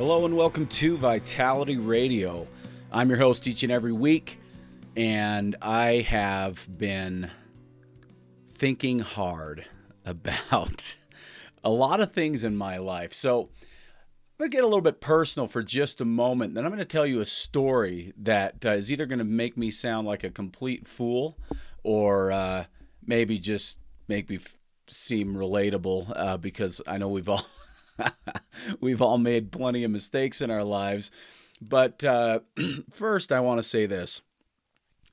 [0.00, 2.48] Hello and welcome to Vitality Radio.
[2.90, 4.40] I'm your host each and every week,
[4.96, 7.30] and I have been
[8.54, 9.66] thinking hard
[10.06, 10.96] about
[11.62, 13.12] a lot of things in my life.
[13.12, 16.54] So I'm going to get a little bit personal for just a moment.
[16.54, 19.58] Then I'm going to tell you a story that uh, is either going to make
[19.58, 21.36] me sound like a complete fool
[21.84, 22.64] or uh,
[23.04, 27.44] maybe just make me f- seem relatable uh, because I know we've all
[28.80, 31.10] We've all made plenty of mistakes in our lives.
[31.60, 32.40] But uh,
[32.92, 34.22] first, I want to say this.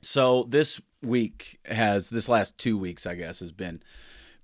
[0.02, 3.82] So, this week has, this last two weeks, I guess, has been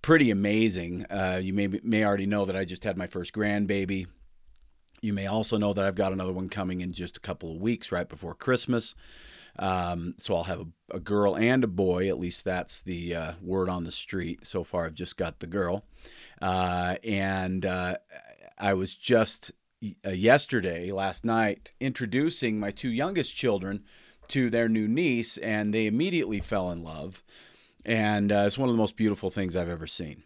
[0.02, 1.06] pretty amazing.
[1.10, 4.08] Uh, you may, may already know that I just had my first grandbaby.
[5.02, 7.62] You may also know that I've got another one coming in just a couple of
[7.62, 8.96] weeks right before Christmas.
[9.60, 12.10] Um, so I'll have a, a, girl and a boy.
[12.10, 14.48] At least that's the uh, word on the street.
[14.48, 15.86] So far, I've just got the girl.
[16.42, 17.98] Uh, and uh,
[18.58, 19.52] I was just
[20.06, 23.84] uh, yesterday, last night, introducing my two youngest children
[24.30, 27.24] to their new niece, and they immediately fell in love.
[27.86, 30.24] And uh, it's one of the most beautiful things I've ever seen.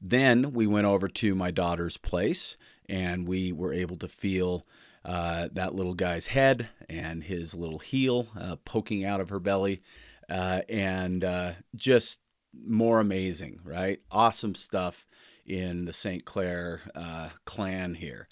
[0.00, 2.56] Then we went over to my daughter's place,
[2.88, 4.66] and we were able to feel
[5.04, 9.80] uh, that little guy's head and his little heel uh, poking out of her belly,
[10.28, 12.18] uh, and uh, just
[12.52, 14.00] more amazing, right?
[14.10, 15.06] Awesome stuff
[15.46, 16.24] in the St.
[16.24, 18.28] Clair uh, clan here.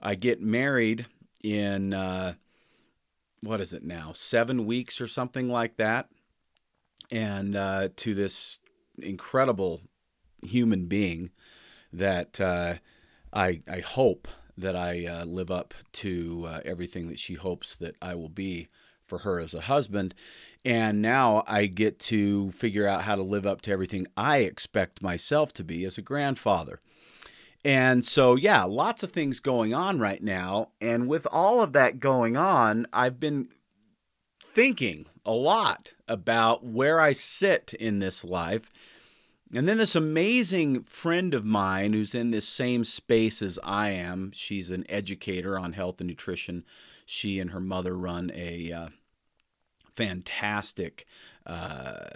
[0.00, 1.06] I get married
[1.42, 2.34] in, uh,
[3.42, 6.08] what is it now, seven weeks or something like that.
[7.12, 8.60] And uh, to this
[8.98, 9.82] incredible
[10.42, 11.30] human being
[11.92, 12.74] that uh,
[13.32, 17.96] I, I hope that I uh, live up to uh, everything that she hopes that
[18.00, 18.68] I will be
[19.14, 20.14] for her as a husband.
[20.64, 25.02] And now I get to figure out how to live up to everything I expect
[25.02, 26.80] myself to be as a grandfather.
[27.64, 30.70] And so, yeah, lots of things going on right now.
[30.80, 33.48] And with all of that going on, I've been
[34.42, 38.70] thinking a lot about where I sit in this life.
[39.54, 44.32] And then this amazing friend of mine who's in this same space as I am,
[44.32, 46.64] she's an educator on health and nutrition.
[47.06, 48.88] She and her mother run a uh,
[49.96, 51.06] fantastic,
[51.46, 52.06] uh,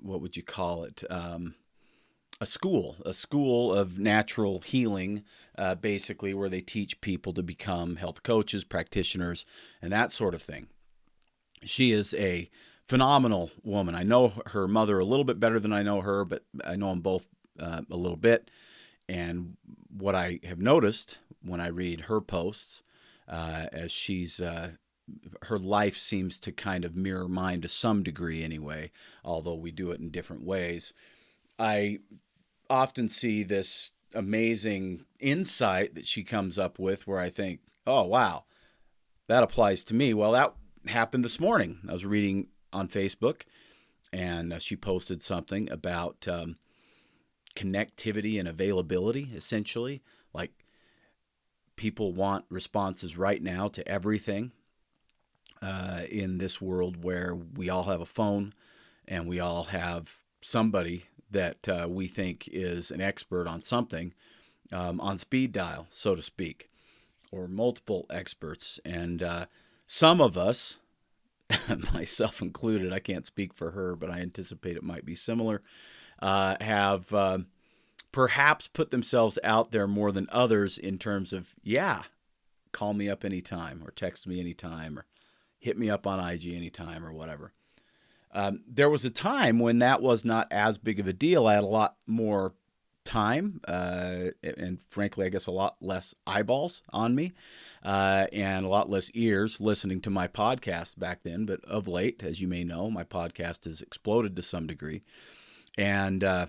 [0.00, 1.04] what would you call it?
[1.10, 1.54] Um,
[2.40, 5.24] a school, a school of natural healing,
[5.58, 9.44] uh, basically, where they teach people to become health coaches, practitioners,
[9.82, 10.68] and that sort of thing.
[11.64, 12.48] She is a
[12.88, 13.94] phenomenal woman.
[13.94, 16.88] I know her mother a little bit better than I know her, but I know
[16.88, 17.26] them both
[17.58, 18.50] uh, a little bit.
[19.06, 19.56] And
[19.94, 22.82] what I have noticed when I read her posts,
[23.28, 24.72] uh, as she's uh,
[25.42, 28.90] her life seems to kind of mirror mine to some degree anyway,
[29.24, 30.92] although we do it in different ways.
[31.58, 31.98] I
[32.68, 38.44] often see this amazing insight that she comes up with where I think, oh, wow,
[39.28, 40.14] that applies to me.
[40.14, 40.54] Well, that
[40.86, 41.80] happened this morning.
[41.88, 43.42] I was reading on Facebook
[44.12, 46.56] and uh, she posted something about um,
[47.54, 50.02] connectivity and availability, essentially.
[50.32, 50.52] Like
[51.76, 54.52] people want responses right now to everything
[55.62, 58.52] uh, in this world where we all have a phone
[59.06, 64.12] and we all have somebody that uh, we think is an expert on something
[64.72, 66.70] um, on speed dial, so to speak,
[67.30, 68.80] or multiple experts.
[68.84, 69.46] And uh,
[69.86, 70.78] some of us,
[71.94, 75.62] myself included, I can't speak for her, but I anticipate it might be similar,
[76.20, 77.38] uh, have uh,
[78.12, 82.02] perhaps put themselves out there more than others in terms of, yeah,
[82.72, 85.06] call me up anytime or text me anytime or
[85.60, 87.52] hit me up on IG anytime or whatever.
[88.32, 91.46] Um, there was a time when that was not as big of a deal.
[91.46, 92.54] I had a lot more
[93.04, 97.32] time uh, and, frankly, I guess a lot less eyeballs on me
[97.84, 101.44] uh, and a lot less ears listening to my podcast back then.
[101.44, 105.02] But of late, as you may know, my podcast has exploded to some degree.
[105.76, 106.46] And uh,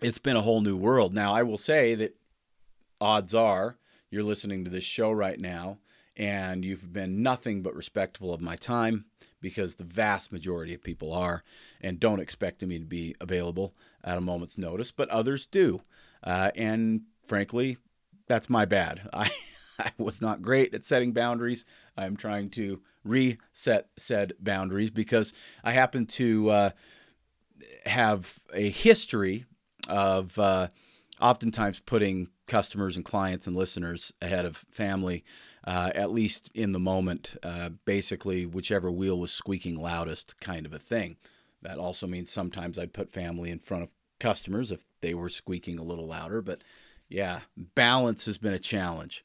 [0.00, 1.14] it's been a whole new world.
[1.14, 2.16] Now, I will say that
[3.00, 3.76] odds are
[4.10, 5.78] you're listening to this show right now
[6.16, 9.04] and you've been nothing but respectful of my time
[9.40, 11.42] because the vast majority of people are
[11.80, 15.80] and don't expect me to be available at a moment's notice, but others do.
[16.22, 17.76] Uh, and frankly,
[18.26, 19.08] that's my bad.
[19.12, 19.30] I
[19.78, 21.64] I was not great at setting boundaries.
[21.96, 26.70] I'm trying to reset said boundaries because I happen to uh,
[27.84, 29.44] have a history
[29.88, 30.68] of uh,
[31.20, 35.24] oftentimes putting customers and clients and listeners ahead of family,
[35.66, 40.72] uh, at least in the moment, uh, basically, whichever wheel was squeaking loudest kind of
[40.72, 41.16] a thing.
[41.62, 43.90] That also means sometimes I'd put family in front of
[44.20, 46.40] customers if they were squeaking a little louder.
[46.40, 46.62] But
[47.08, 49.24] yeah, balance has been a challenge.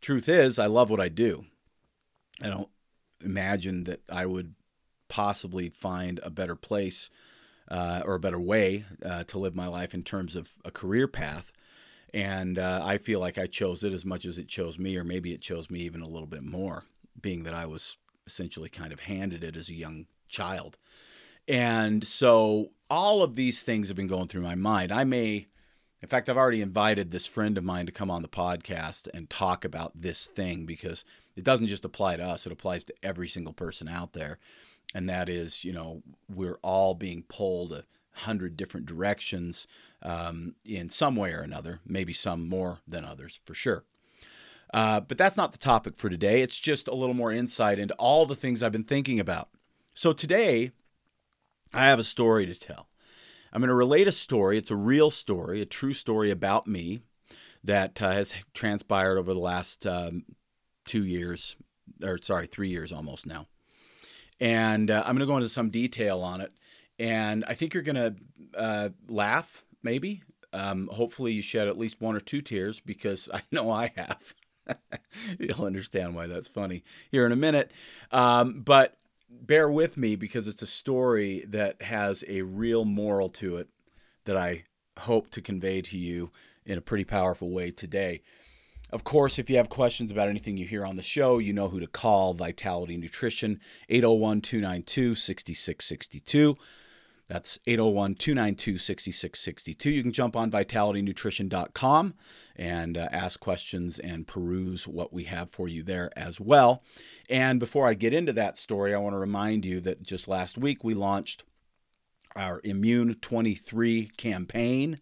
[0.00, 1.46] Truth is, I love what I do.
[2.42, 2.68] I don't
[3.22, 4.54] imagine that I would
[5.08, 7.10] possibly find a better place
[7.70, 11.08] uh, or a better way uh, to live my life in terms of a career
[11.08, 11.52] path.
[12.12, 15.04] And uh, I feel like I chose it as much as it chose me, or
[15.04, 16.84] maybe it chose me even a little bit more,
[17.20, 17.96] being that I was
[18.26, 20.76] essentially kind of handed it as a young child.
[21.46, 24.92] And so all of these things have been going through my mind.
[24.92, 25.46] I may,
[26.00, 29.30] in fact, I've already invited this friend of mine to come on the podcast and
[29.30, 31.04] talk about this thing because
[31.36, 34.38] it doesn't just apply to us, it applies to every single person out there.
[34.94, 39.66] And that is, you know, we're all being pulled hundred different directions
[40.02, 43.84] um, in some way or another, maybe some more than others for sure.
[44.72, 46.42] Uh, but that's not the topic for today.
[46.42, 49.48] It's just a little more insight into all the things I've been thinking about.
[49.94, 50.70] So today,
[51.74, 52.86] I have a story to tell.
[53.52, 54.58] I'm going to relate a story.
[54.58, 57.02] It's a real story, a true story about me
[57.64, 60.24] that uh, has transpired over the last um,
[60.84, 61.56] two years,
[62.02, 63.46] or sorry, three years almost now.
[64.38, 66.52] And uh, I'm going to go into some detail on it.
[67.00, 68.14] And I think you're going to
[68.54, 70.22] uh, laugh, maybe.
[70.52, 74.34] Um, hopefully, you shed at least one or two tears because I know I have.
[75.38, 77.72] You'll understand why that's funny here in a minute.
[78.12, 78.98] Um, but
[79.30, 83.68] bear with me because it's a story that has a real moral to it
[84.26, 84.64] that I
[84.98, 86.30] hope to convey to you
[86.66, 88.20] in a pretty powerful way today.
[88.90, 91.68] Of course, if you have questions about anything you hear on the show, you know
[91.68, 96.56] who to call Vitality Nutrition, 801 292 6662.
[97.30, 99.90] That's 801 292 6662.
[99.90, 102.14] You can jump on vitalitynutrition.com
[102.56, 106.82] and uh, ask questions and peruse what we have for you there as well.
[107.30, 110.58] And before I get into that story, I want to remind you that just last
[110.58, 111.44] week we launched
[112.34, 114.98] our Immune 23 campaign.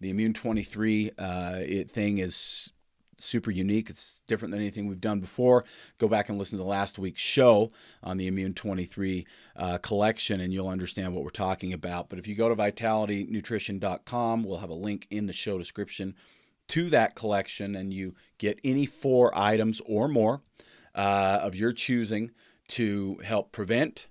[0.00, 2.72] The Immune 23 uh, it, thing is
[3.18, 3.90] super unique.
[3.90, 5.64] It's different than anything we've done before.
[5.98, 7.70] Go back and listen to last week's show
[8.02, 9.26] on the Immune 23
[9.56, 12.08] uh, collection, and you'll understand what we're talking about.
[12.08, 16.14] But if you go to vitalitynutrition.com, we'll have a link in the show description
[16.68, 20.42] to that collection, and you get any four items or more
[20.94, 22.32] uh, of your choosing
[22.68, 24.08] to help prevent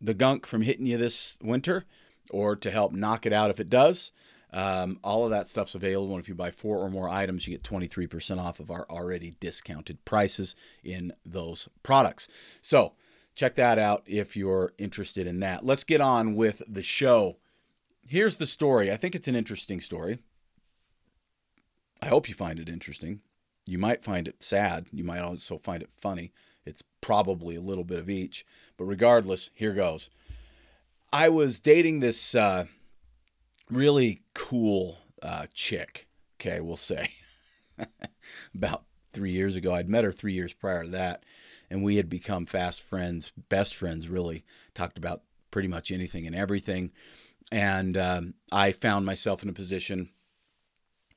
[0.00, 1.84] the gunk from hitting you this winter
[2.30, 4.12] or to help knock it out if it does.
[4.52, 6.14] Um, all of that stuff's available.
[6.14, 9.36] And if you buy four or more items, you get 23% off of our already
[9.40, 10.54] discounted prices
[10.84, 12.28] in those products.
[12.62, 12.94] So
[13.34, 15.64] check that out if you're interested in that.
[15.64, 17.36] Let's get on with the show.
[18.06, 18.90] Here's the story.
[18.90, 20.20] I think it's an interesting story.
[22.00, 23.20] I hope you find it interesting.
[23.66, 24.86] You might find it sad.
[24.92, 26.32] You might also find it funny.
[26.64, 28.46] It's probably a little bit of each.
[28.76, 30.08] But regardless, here goes.
[31.12, 32.34] I was dating this.
[32.34, 32.66] Uh,
[33.70, 36.06] really cool uh, chick.
[36.38, 37.10] Okay, we'll say
[38.54, 39.74] about three years ago.
[39.74, 41.24] I'd met her three years prior to that,
[41.70, 44.08] and we had become fast friends, best friends.
[44.08, 44.44] Really
[44.74, 46.92] talked about pretty much anything and everything.
[47.50, 50.10] And um, I found myself in a position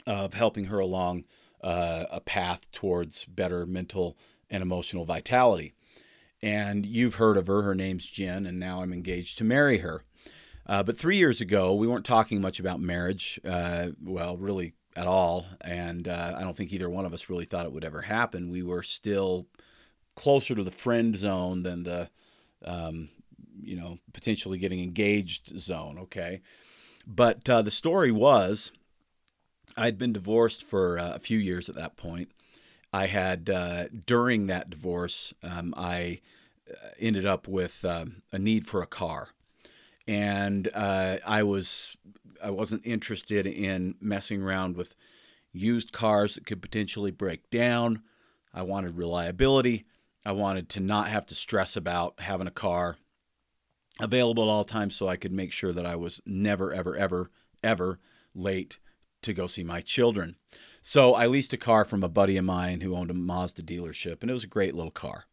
[0.06, 1.26] of helping her along
[1.62, 4.18] uh, a path towards better mental
[4.50, 5.74] and emotional vitality.
[6.42, 7.64] And you've heard of her.
[7.64, 10.04] Her name's Jen, and now I'm engaged to marry her.
[10.70, 15.08] Uh, but three years ago, we weren't talking much about marriage, uh, well, really at
[15.08, 15.48] all.
[15.62, 18.52] And uh, I don't think either one of us really thought it would ever happen.
[18.52, 19.48] We were still
[20.16, 22.12] closer to the friend zone than the,
[22.64, 23.10] um,
[23.60, 26.42] you know, potentially getting engaged zone, okay?
[27.08, 28.72] But uh, the story was
[29.76, 32.30] I'd been divorced for uh, a few years at that point.
[32.94, 36.22] I had, uh, during that divorce, um, I
[37.00, 39.30] ended up with a need for a car
[40.10, 41.96] and uh, I was
[42.44, 44.96] I wasn't interested in messing around with
[45.54, 48.02] used cars that could potentially break down.
[48.52, 49.86] I wanted reliability.
[50.26, 52.98] I wanted to not have to stress about having a car
[54.00, 57.30] available at all times so I could make sure that I was never, ever, ever,
[57.62, 58.00] ever
[58.34, 58.80] late
[59.22, 60.38] to go see my children.
[60.82, 64.22] So I leased a car from a buddy of mine who owned a Mazda dealership,
[64.22, 65.26] and it was a great little car.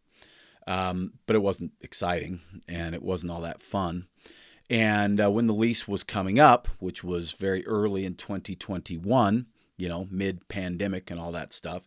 [0.67, 4.09] Um, but it wasn't exciting and it wasn't all that fun.
[4.69, 9.47] And uh, when the lease was coming up, which was very early in 2021,
[9.77, 11.83] you know, mid pandemic and all that stuff.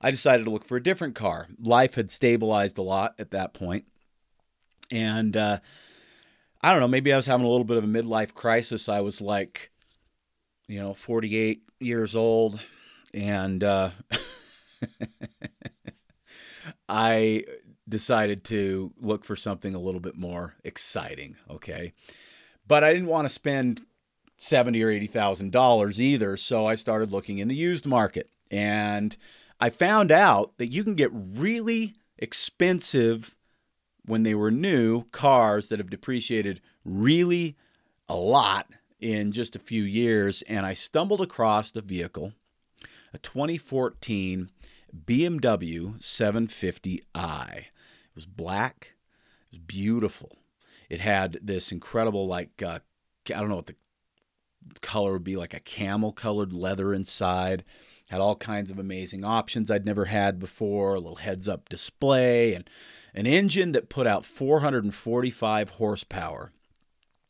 [0.00, 1.48] I decided to look for a different car.
[1.60, 3.84] Life had stabilized a lot at that point.
[4.92, 5.58] And uh,
[6.60, 8.88] I don't know, maybe I was having a little bit of a midlife crisis.
[8.88, 9.70] I was like,
[10.66, 12.60] you know, 48 years old.
[13.12, 13.90] And uh,
[16.88, 17.44] I
[17.88, 21.36] decided to look for something a little bit more exciting.
[21.50, 21.92] Okay.
[22.66, 23.82] But I didn't want to spend
[24.36, 29.16] seventy or eighty thousand dollars either, so I started looking in the used market, and
[29.60, 33.36] I found out that you can get really expensive
[34.06, 37.56] when they were new cars that have depreciated really
[38.08, 38.68] a lot
[39.00, 40.42] in just a few years.
[40.42, 42.32] And I stumbled across the vehicle,
[43.12, 44.50] a 2014
[45.06, 47.64] BMW 750i.
[48.14, 48.94] It was black,
[49.50, 50.38] it was beautiful.
[50.88, 52.78] It had this incredible, like, uh,
[53.28, 53.74] I don't know what the
[54.80, 57.64] color would be, like a camel colored leather inside.
[58.10, 62.54] Had all kinds of amazing options I'd never had before, a little heads up display,
[62.54, 62.68] and
[63.14, 66.52] an engine that put out 445 horsepower.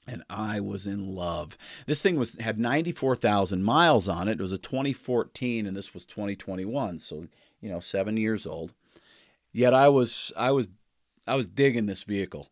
[0.06, 1.56] And I was in love.
[1.86, 4.32] This thing was had 94,000 miles on it.
[4.32, 7.28] It was a 2014, and this was 2021, so
[7.62, 8.74] you know, seven years old.
[9.54, 10.68] Yet I was I was
[11.26, 12.50] I was digging this vehicle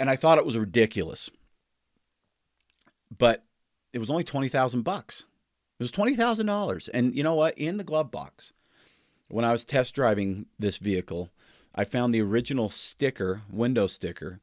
[0.00, 1.30] and I thought it was ridiculous.
[3.16, 3.44] But
[3.92, 5.26] it was only twenty thousand bucks.
[5.78, 7.56] It was twenty thousand dollars, and you know what?
[7.56, 8.52] In the glove box,
[9.28, 11.30] when I was test driving this vehicle,
[11.74, 14.40] I found the original sticker, window sticker.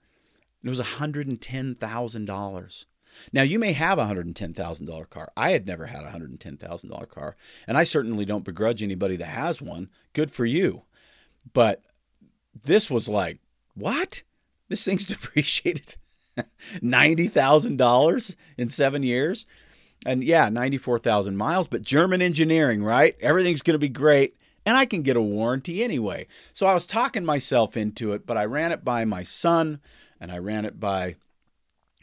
[0.62, 2.86] And it was hundred and ten thousand dollars.
[3.34, 5.32] Now you may have a hundred and ten thousand dollar car.
[5.36, 8.46] I had never had a hundred and ten thousand dollar car, and I certainly don't
[8.46, 9.90] begrudge anybody that has one.
[10.14, 10.84] Good for you.
[11.54, 11.82] But
[12.64, 13.40] this was like,
[13.76, 14.24] what?
[14.70, 15.96] This thing's depreciated
[16.82, 19.46] $90,000 in seven years.
[20.06, 23.16] And yeah, 94,000 miles, but German engineering, right?
[23.20, 24.38] Everything's going to be great.
[24.66, 26.28] And I can get a warranty anyway.
[26.54, 29.80] So I was talking myself into it, but I ran it by my son
[30.20, 31.16] and I ran it by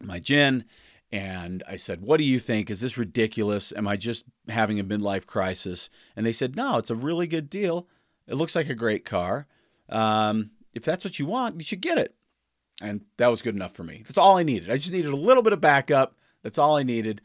[0.01, 0.65] my Jen.
[1.13, 2.71] And I said, What do you think?
[2.71, 3.73] Is this ridiculous?
[3.77, 5.89] Am I just having a midlife crisis?
[6.17, 7.87] And they said, No, it's a really good deal.
[8.27, 9.47] It looks like a great car.
[9.89, 12.15] Um, if that's what you want, you should get it.
[12.81, 14.03] And that was good enough for me.
[14.07, 14.71] That's all I needed.
[14.71, 16.17] I just needed a little bit of backup.
[16.43, 17.21] That's all I needed.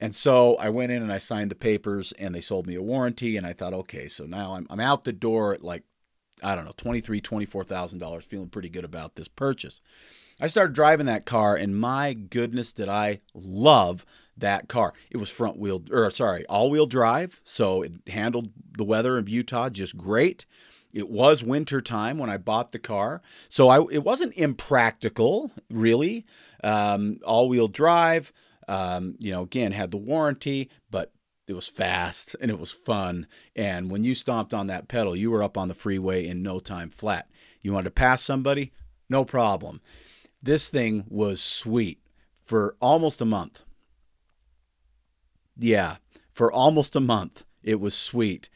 [0.00, 2.82] And so I went in and I signed the papers and they sold me a
[2.82, 3.36] warranty.
[3.36, 5.82] And I thought, okay, so now I'm, I'm out the door at like,
[6.42, 9.80] I don't know, $23,000, $24,000, feeling pretty good about this purchase.
[10.40, 14.06] I started driving that car and my goodness, did I love
[14.40, 14.92] that car.
[15.10, 17.40] It was front wheel, or sorry, all wheel drive.
[17.44, 20.46] So it handled the weather in Utah just great.
[20.92, 26.24] It was winter time when I bought the car, so I, it wasn't impractical, really.
[26.64, 28.32] Um, All wheel drive,
[28.68, 31.12] um, you know, again, had the warranty, but
[31.46, 33.26] it was fast and it was fun.
[33.54, 36.58] And when you stomped on that pedal, you were up on the freeway in no
[36.58, 37.28] time flat.
[37.60, 38.72] You wanted to pass somebody?
[39.10, 39.80] No problem.
[40.42, 42.00] This thing was sweet
[42.44, 43.62] for almost a month.
[45.58, 45.96] Yeah,
[46.32, 48.48] for almost a month, it was sweet.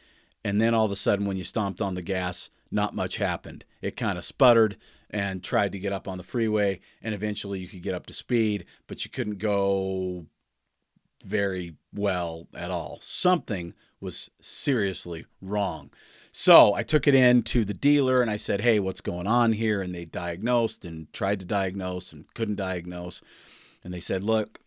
[0.45, 3.65] And then all of a sudden, when you stomped on the gas, not much happened.
[3.81, 4.77] It kind of sputtered
[5.11, 8.15] and tried to get up on the freeway, and eventually you could get up to
[8.15, 10.27] speed, but you couldn't go
[11.23, 12.99] very well at all.
[13.03, 15.91] Something was seriously wrong.
[16.33, 19.53] So I took it in to the dealer and I said, Hey, what's going on
[19.53, 19.81] here?
[19.81, 23.23] And they diagnosed and tried to diagnose and couldn't diagnose.
[23.85, 24.62] And they said, Look,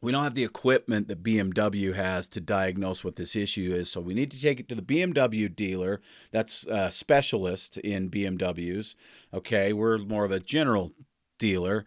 [0.00, 3.90] we don't have the equipment that BMW has to diagnose what this issue is.
[3.90, 6.00] So we need to take it to the BMW dealer
[6.30, 8.94] that's a specialist in BMWs.
[9.34, 10.92] Okay, we're more of a general
[11.38, 11.84] dealer.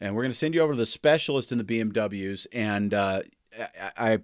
[0.00, 2.46] And we're going to send you over to the specialist in the BMWs.
[2.52, 3.22] And uh,
[3.58, 4.18] I, I,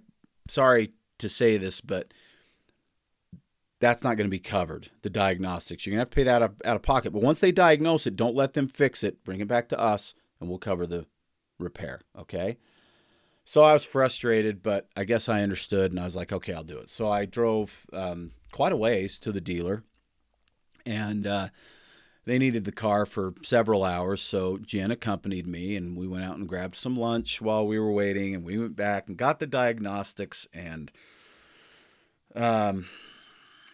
[0.47, 2.13] sorry to say this, but
[3.81, 5.85] that's not going to be covered, the diagnostics.
[5.85, 7.11] You're going to have to pay that out of, out of pocket.
[7.11, 9.23] But once they diagnose it, don't let them fix it.
[9.25, 11.05] Bring it back to us, and we'll cover the
[11.59, 12.01] repair.
[12.17, 12.57] Okay?
[13.47, 16.63] So I was frustrated, but I guess I understood, and I was like, okay, I'll
[16.63, 16.89] do it.
[16.89, 19.83] So I drove um, quite a ways to the dealer,
[20.83, 21.49] and uh,
[22.25, 24.19] they needed the car for several hours.
[24.19, 27.91] So Jen accompanied me, and we went out and grabbed some lunch while we were
[27.91, 30.91] waiting, and we went back and got the diagnostics, and
[32.35, 32.87] um,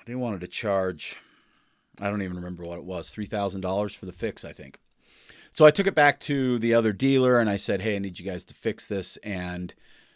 [0.06, 1.18] they wanted to charge.
[2.02, 4.80] I don't even remember what it was, three thousand dollars for the fix, I think.
[5.54, 8.20] So I took it back to the other dealer and I said, hey, I need
[8.20, 9.18] you guys to fix this.
[9.18, 9.76] And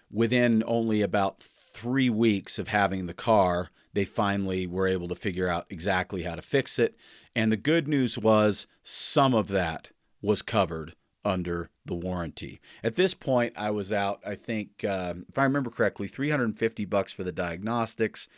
[0.09, 5.49] within only about three weeks of having the car, they finally were able to figure
[5.49, 6.95] out exactly how to fix it.
[7.35, 9.89] And the good news was some of that
[10.21, 12.61] was covered under the warranty.
[12.81, 14.21] At this point, I was out.
[14.25, 18.29] I think, uh, if I remember correctly, 350 bucks for the diagnostics,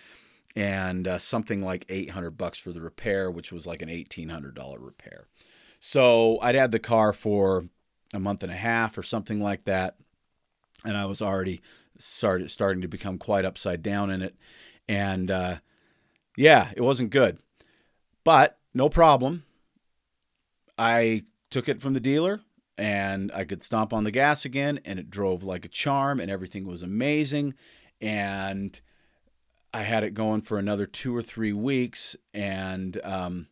[0.56, 5.28] and uh, something like 800 bucks for the repair, which was like an $1,800 repair.
[5.80, 7.66] So I'd had the car for
[8.14, 9.96] a month and a half or something like that,
[10.84, 11.62] and I was already
[11.98, 14.36] started starting to become quite upside down in it,
[14.88, 15.58] and uh,
[16.36, 17.40] yeah, it wasn't good.
[18.24, 19.44] But no problem.
[20.78, 22.42] I took it from the dealer
[22.78, 26.30] and I could stomp on the gas again and it drove like a charm and
[26.30, 27.56] everything was amazing
[28.00, 28.80] and
[29.74, 33.48] I had it going for another two or three weeks and um,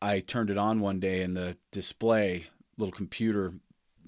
[0.00, 3.54] I turned it on one day and the display little computer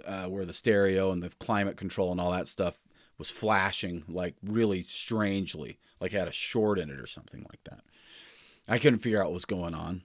[0.06, 2.78] uh, where the stereo and the climate control and all that stuff
[3.18, 7.80] was flashing like really strangely like had a short in it or something like that
[8.68, 10.02] I couldn't figure out what was going on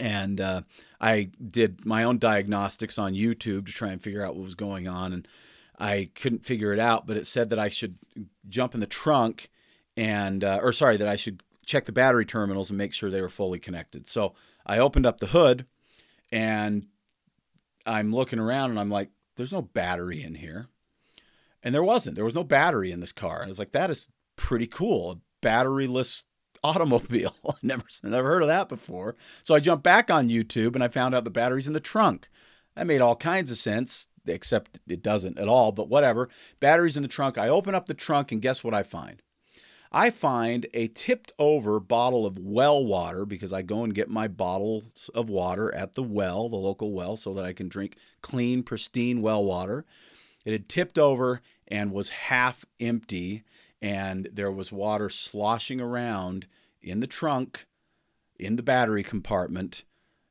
[0.00, 0.62] and uh,
[1.00, 4.88] I did my own diagnostics on YouTube to try and figure out what was going
[4.88, 5.28] on, and
[5.78, 7.06] I couldn't figure it out.
[7.06, 7.96] But it said that I should
[8.48, 9.50] jump in the trunk
[9.96, 13.22] and, uh, or sorry, that I should check the battery terminals and make sure they
[13.22, 14.06] were fully connected.
[14.06, 14.34] So
[14.66, 15.66] I opened up the hood,
[16.32, 16.86] and
[17.86, 20.68] I'm looking around, and I'm like, "There's no battery in here,"
[21.62, 22.16] and there wasn't.
[22.16, 25.10] There was no battery in this car, and I was like, "That is pretty cool,
[25.12, 26.24] a batteryless
[26.64, 27.34] automobile.
[27.62, 29.16] never never heard of that before.
[29.42, 32.28] So I jumped back on YouTube and I found out the battery's in the trunk.
[32.74, 36.28] That made all kinds of sense, except it doesn't at all, but whatever.
[36.58, 37.38] Batteries in the trunk.
[37.38, 39.22] I open up the trunk and guess what I find?
[39.96, 44.26] I find a tipped over bottle of well water because I go and get my
[44.26, 48.64] bottles of water at the well, the local well, so that I can drink clean,
[48.64, 49.84] pristine well water.
[50.44, 53.44] It had tipped over and was half empty
[53.80, 56.48] and there was water sloshing around
[56.82, 57.64] in the trunk,
[58.36, 59.84] in the battery compartment,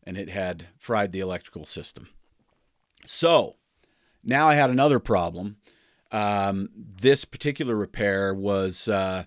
[0.04, 2.10] and it had fried the electrical system.
[3.06, 3.56] So
[4.26, 5.56] now I had another problem.
[6.12, 9.24] Um, this particular repair was uh,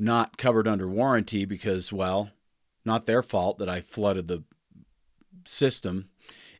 [0.00, 2.30] not covered under warranty because, well,
[2.84, 4.42] not their fault that I flooded the
[5.44, 6.08] system.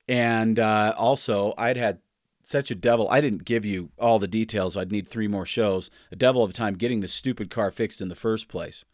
[0.07, 2.01] And uh, also, I'd had
[2.43, 3.09] such a devil.
[3.11, 4.77] I didn't give you all the details.
[4.77, 5.89] I'd need three more shows.
[6.13, 8.85] A devil of a time getting the stupid car fixed in the first place.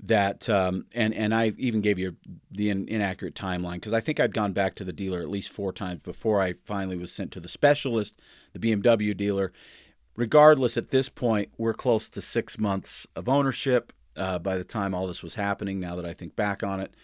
[0.00, 2.16] That um, and and I even gave you
[2.50, 5.50] the in, inaccurate timeline because I think I'd gone back to the dealer at least
[5.50, 8.18] four times before I finally was sent to the specialist,
[8.52, 9.52] the BMW dealer.
[10.16, 13.92] Regardless, at this point, we're close to six months of ownership.
[14.16, 16.94] Uh, by the time all this was happening, now that I think back on it,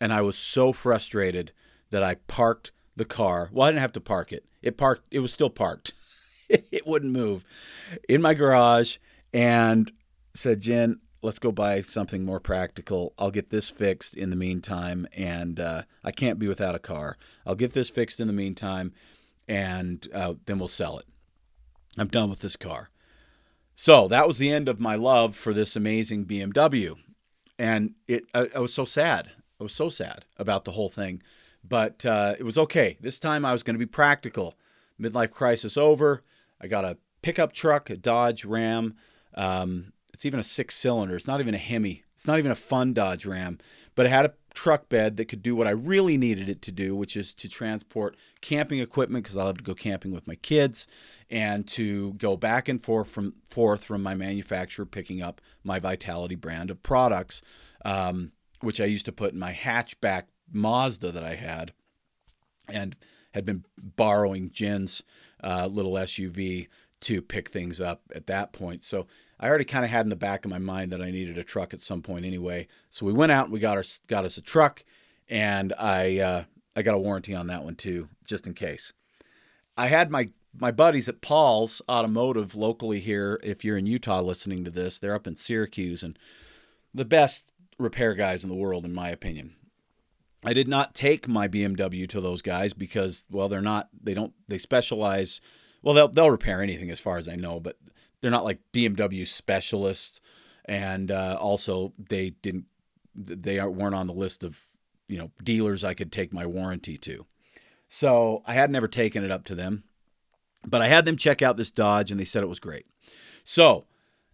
[0.00, 1.52] and I was so frustrated
[1.90, 3.48] that I parked the car.
[3.52, 4.44] Well, I didn't have to park it.
[4.62, 5.06] It parked.
[5.10, 5.94] It was still parked.
[6.48, 7.42] it wouldn't move
[8.08, 8.98] in my garage,
[9.32, 9.90] and
[10.34, 13.14] said, "Jen, let's go buy something more practical.
[13.18, 17.16] I'll get this fixed in the meantime, and uh, I can't be without a car.
[17.46, 18.92] I'll get this fixed in the meantime,
[19.46, 21.06] and uh, then we'll sell it.
[21.96, 22.90] I'm done with this car."
[23.74, 26.96] So that was the end of my love for this amazing BMW,
[27.58, 28.24] and it.
[28.34, 29.30] I, I was so sad.
[29.60, 31.22] I was so sad about the whole thing
[31.68, 32.96] but uh, it was okay.
[33.00, 34.56] This time I was going to be practical.
[35.00, 36.22] Midlife crisis over.
[36.60, 38.96] I got a pickup truck, a Dodge Ram.
[39.34, 41.16] Um, it's even a six cylinder.
[41.16, 42.04] It's not even a Hemi.
[42.18, 43.58] It's not even a fun Dodge Ram,
[43.94, 46.72] but it had a truck bed that could do what I really needed it to
[46.72, 50.34] do, which is to transport camping equipment because I love to go camping with my
[50.34, 50.88] kids,
[51.30, 56.34] and to go back and forth from forth from my manufacturer, picking up my Vitality
[56.34, 57.40] brand of products,
[57.84, 61.72] um, which I used to put in my hatchback Mazda that I had
[62.66, 62.96] and
[63.32, 65.04] had been borrowing Jen's
[65.44, 66.66] uh, little SUV
[67.02, 68.82] to pick things up at that point.
[68.82, 69.06] So
[69.40, 71.44] I already kind of had in the back of my mind that I needed a
[71.44, 72.66] truck at some point anyway.
[72.90, 74.84] So we went out and we got our got us a truck,
[75.28, 78.92] and I uh, I got a warranty on that one too, just in case.
[79.76, 83.40] I had my my buddies at Paul's Automotive locally here.
[83.42, 86.18] If you're in Utah listening to this, they're up in Syracuse and
[86.92, 89.54] the best repair guys in the world, in my opinion.
[90.44, 93.88] I did not take my BMW to those guys because, well, they're not.
[94.00, 94.32] They don't.
[94.46, 95.40] They specialize.
[95.82, 97.76] Well, they'll they'll repair anything as far as I know, but
[98.20, 100.20] they're not like BMW specialists.
[100.64, 102.66] And uh, also, they didn't.
[103.14, 104.60] They weren't on the list of
[105.08, 107.26] you know dealers I could take my warranty to.
[107.88, 109.84] So I had never taken it up to them,
[110.66, 112.86] but I had them check out this Dodge, and they said it was great.
[113.44, 113.86] So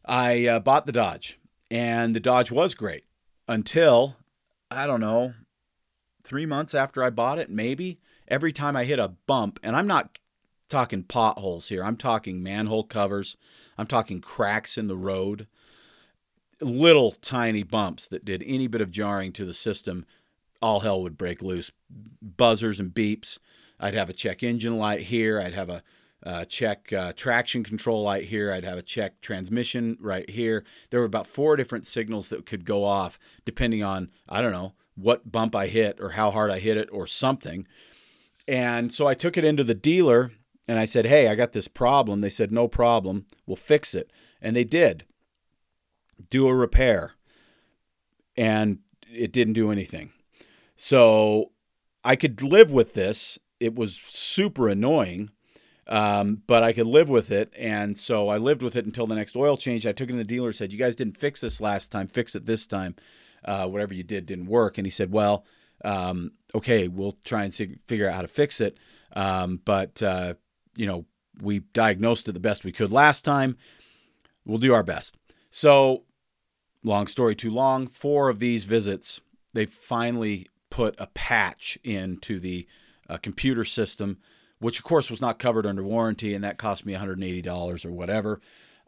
[0.05, 1.39] I uh, bought the Dodge,
[1.71, 3.05] and the Dodge was great
[3.47, 4.17] until
[4.71, 5.35] I don't know
[6.25, 9.87] three months after I bought it, maybe, every time I hit a bump, and I'm
[9.87, 10.19] not
[10.75, 13.37] talking potholes here, I'm talking manhole covers,
[13.79, 15.47] I'm talking cracks in the road,
[16.61, 20.05] little tiny bumps that did any bit of jarring to the system,
[20.61, 21.71] all hell would break loose.
[22.21, 23.39] Buzzers and beeps.
[23.79, 25.41] I'd have a check engine light here.
[25.41, 25.85] I'd have a
[26.27, 28.51] uh, check uh, traction control light here.
[28.51, 30.65] I'd have a check transmission right here.
[30.91, 34.73] There were about four different signals that could go off depending on, I don't know,
[34.97, 37.65] what bump I hit or how hard I hit it or something.
[38.49, 40.33] And so I took it into the dealer
[40.67, 42.21] and I said, Hey, I got this problem.
[42.21, 43.27] They said, No problem.
[43.47, 44.11] We'll fix it.
[44.41, 45.05] And they did
[46.31, 47.13] do a repair.
[48.37, 48.81] And
[49.13, 50.13] it didn't do anything.
[50.77, 51.53] So
[52.03, 53.39] I could live with this.
[53.61, 55.31] It was super annoying
[55.87, 57.53] um, but I could live with it.
[57.57, 59.87] And so I lived with it until the next oil change.
[59.87, 62.35] I took it to the dealer said, You guys didn't fix this last time, fix
[62.35, 62.97] it this time.
[63.45, 64.79] Uh, whatever you did didn't work.
[64.79, 65.45] And he said, Well,
[65.85, 68.79] um, okay, we'll try and sig- figure out how to fix it.
[69.15, 70.35] Um, but, uh,
[70.77, 71.05] you know,
[71.41, 73.57] we diagnosed it the best we could last time.
[74.45, 75.17] We'll do our best.
[75.51, 76.05] So,
[76.85, 79.21] long story too long, four of these visits,
[79.53, 82.67] they finally put a patch into the
[83.09, 84.19] uh, computer system
[84.65, 88.41] which of course was not covered under warranty, and that cost me $180 or whatever.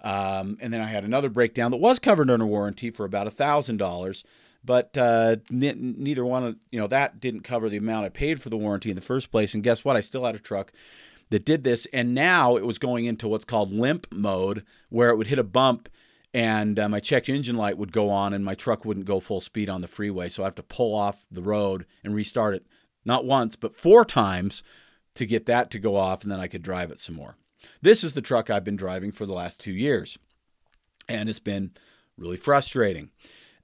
[0.03, 4.25] Um, and then I had another breakdown that was covered under warranty for about $1,000,
[4.65, 8.41] but uh, n- neither one of you know that didn't cover the amount I paid
[8.41, 9.53] for the warranty in the first place.
[9.53, 9.97] And guess what?
[9.97, 10.73] I still had a truck
[11.31, 15.17] that did this, and now it was going into what's called limp mode, where it
[15.17, 15.89] would hit a bump
[16.37, 19.41] and uh, my check engine light would go on and my truck wouldn't go full
[19.41, 20.29] speed on the freeway.
[20.29, 22.67] So I have to pull off the road and restart it
[23.07, 24.63] not once, but four times
[25.15, 27.37] to get that to go off, and then I could drive it some more.
[27.81, 30.19] This is the truck I've been driving for the last two years,
[31.09, 31.71] and it's been
[32.19, 33.11] really frustrating,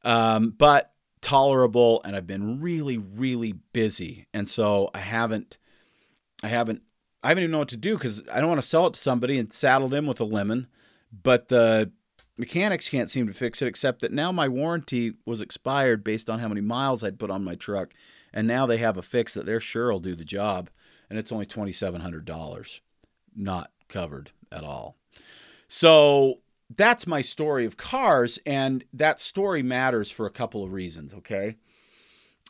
[0.02, 2.00] um, but tolerable.
[2.04, 5.58] And I've been really, really busy, and so I haven't,
[6.42, 6.82] I haven't,
[7.22, 9.00] I haven't even know what to do because I don't want to sell it to
[9.00, 10.66] somebody and saddle them with a lemon,
[11.12, 11.92] but the
[12.36, 16.40] mechanics can't seem to fix it except that now my warranty was expired based on
[16.40, 17.94] how many miles I'd put on my truck
[18.32, 20.70] and now they have a fix that they're sure will do the job
[21.10, 22.80] and it's only $2,700,
[23.36, 24.96] not covered at all.
[25.68, 31.12] So that's my story of cars, and that story matters for a couple of reasons,
[31.12, 31.56] okay?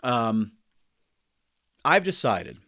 [0.04, 0.52] Um,
[1.84, 2.58] I've decided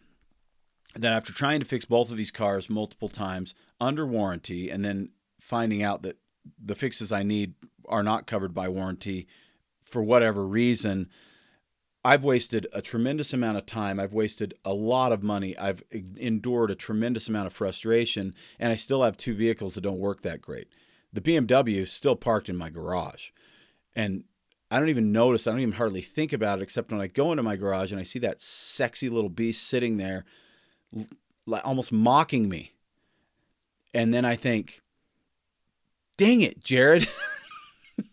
[0.95, 5.09] that after trying to fix both of these cars multiple times under warranty and then
[5.39, 6.17] finding out that
[6.63, 7.53] the fixes I need
[7.87, 9.27] are not covered by warranty
[9.83, 11.09] for whatever reason,
[12.03, 13.99] I've wasted a tremendous amount of time.
[13.99, 15.57] I've wasted a lot of money.
[15.57, 19.99] I've endured a tremendous amount of frustration, and I still have two vehicles that don't
[19.99, 20.67] work that great.
[21.11, 23.29] The BMW is still parked in my garage,
[23.95, 24.25] and
[24.69, 25.47] I don't even notice.
[25.47, 27.99] I don't even hardly think about it, except when I go into my garage and
[27.99, 30.25] I see that sexy little beast sitting there,
[31.63, 32.73] almost mocking me.
[33.93, 34.81] And then I think,
[36.17, 37.07] dang it, Jared.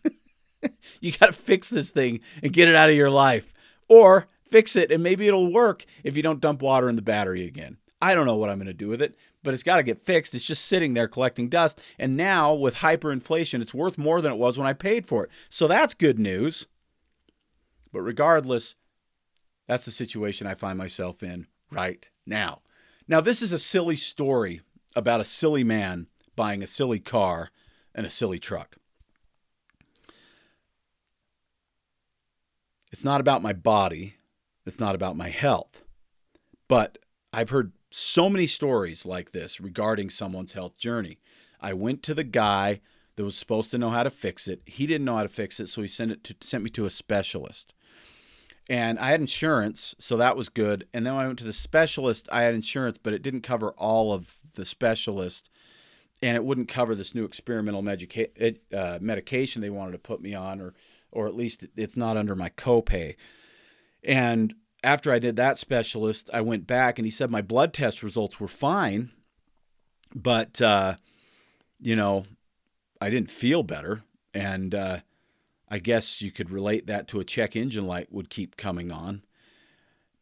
[1.01, 3.53] you got to fix this thing and get it out of your life
[3.89, 7.47] or fix it and maybe it'll work if you don't dump water in the battery
[7.47, 7.79] again.
[8.01, 10.03] I don't know what I'm going to do with it, but it's got to get
[10.03, 10.35] fixed.
[10.35, 11.81] It's just sitting there collecting dust.
[11.99, 15.31] And now with hyperinflation, it's worth more than it was when I paid for it.
[15.49, 16.67] So that's good news.
[17.93, 18.75] But regardless,
[19.69, 22.63] that's the situation I find myself in right now.
[23.09, 24.61] Now, this is a silly story
[24.95, 27.51] about a silly man buying a silly car
[27.95, 28.77] and a silly truck.
[32.93, 34.15] It's not about my body,
[34.67, 35.83] it's not about my health.
[36.69, 36.99] But
[37.33, 41.19] I've heard so many stories like this regarding someone's health journey.
[41.61, 42.81] I went to the guy
[43.17, 44.63] that was supposed to know how to fix it.
[44.67, 46.87] He didn't know how to fix it, so he sent it to, sent me to
[46.87, 47.75] a specialist.
[48.69, 50.87] And I had insurance, so that was good.
[50.95, 53.73] And then when I went to the specialist, I had insurance, but it didn't cover
[53.73, 55.51] all of the specialist,
[56.23, 60.35] and it wouldn't cover this new experimental medica- uh, medication they wanted to put me
[60.35, 60.75] on, or
[61.11, 63.17] or at least it's not under my copay.
[64.03, 68.03] And after I did that specialist, I went back and he said my blood test
[68.03, 69.11] results were fine,
[70.15, 70.97] but uh,
[71.81, 72.25] you know,
[73.01, 74.99] I didn't feel better, and uh,
[75.73, 79.23] I guess you could relate that to a check engine light would keep coming on.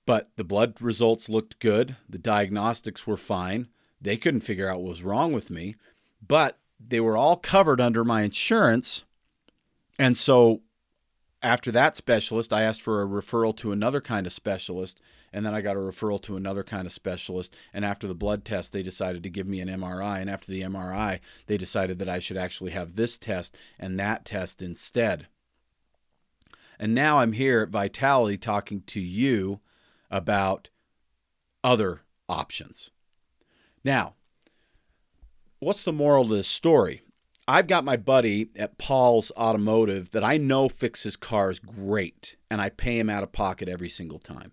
[0.07, 1.97] But the blood results looked good.
[2.09, 3.67] The diagnostics were fine.
[4.01, 5.75] They couldn't figure out what was wrong with me,
[6.25, 9.05] but they were all covered under my insurance.
[9.99, 10.61] And so
[11.43, 15.01] after that specialist, I asked for a referral to another kind of specialist,
[15.33, 17.53] and then I got a referral to another kind of specialist.
[17.75, 20.21] And after the blood test, they decided to give me an MRI.
[20.21, 24.25] And after the MRI, they decided that I should actually have this test and that
[24.25, 25.27] test instead.
[26.81, 29.61] And now I'm here at Vitality talking to you
[30.11, 30.71] about
[31.63, 32.91] other options.
[33.85, 34.15] Now,
[35.59, 37.03] what's the moral of this story?
[37.47, 42.71] I've got my buddy at Paul's Automotive that I know fixes cars great, and I
[42.71, 44.53] pay him out of pocket every single time.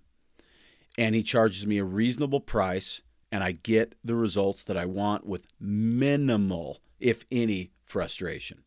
[0.97, 5.25] And he charges me a reasonable price and I get the results that I want
[5.25, 8.63] with minimal, if any, frustration.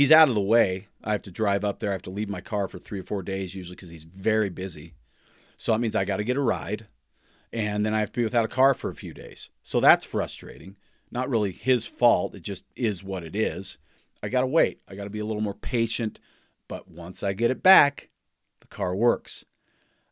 [0.00, 0.88] He's out of the way.
[1.04, 1.90] I have to drive up there.
[1.90, 4.48] I have to leave my car for three or four days, usually because he's very
[4.48, 4.94] busy.
[5.58, 6.86] So that means I got to get a ride,
[7.52, 9.50] and then I have to be without a car for a few days.
[9.62, 10.76] So that's frustrating.
[11.10, 12.34] Not really his fault.
[12.34, 13.76] It just is what it is.
[14.22, 14.80] I got to wait.
[14.88, 16.18] I got to be a little more patient.
[16.66, 18.08] But once I get it back,
[18.60, 19.44] the car works.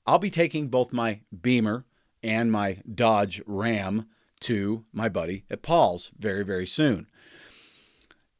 [0.06, 1.86] I'll be taking both my Beamer
[2.22, 4.06] and my Dodge Ram
[4.40, 7.06] to my buddy at Paul's very, very soon.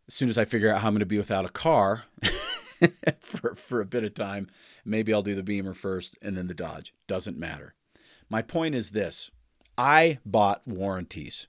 [0.09, 2.05] As soon as I figure out how I'm going to be without a car
[3.21, 4.49] for, for a bit of time,
[4.85, 6.95] maybe I'll do the Beamer first and then the Dodge.
[7.07, 7.75] Doesn't matter.
[8.31, 9.31] My point is this
[9.77, 11.47] I bought warranties.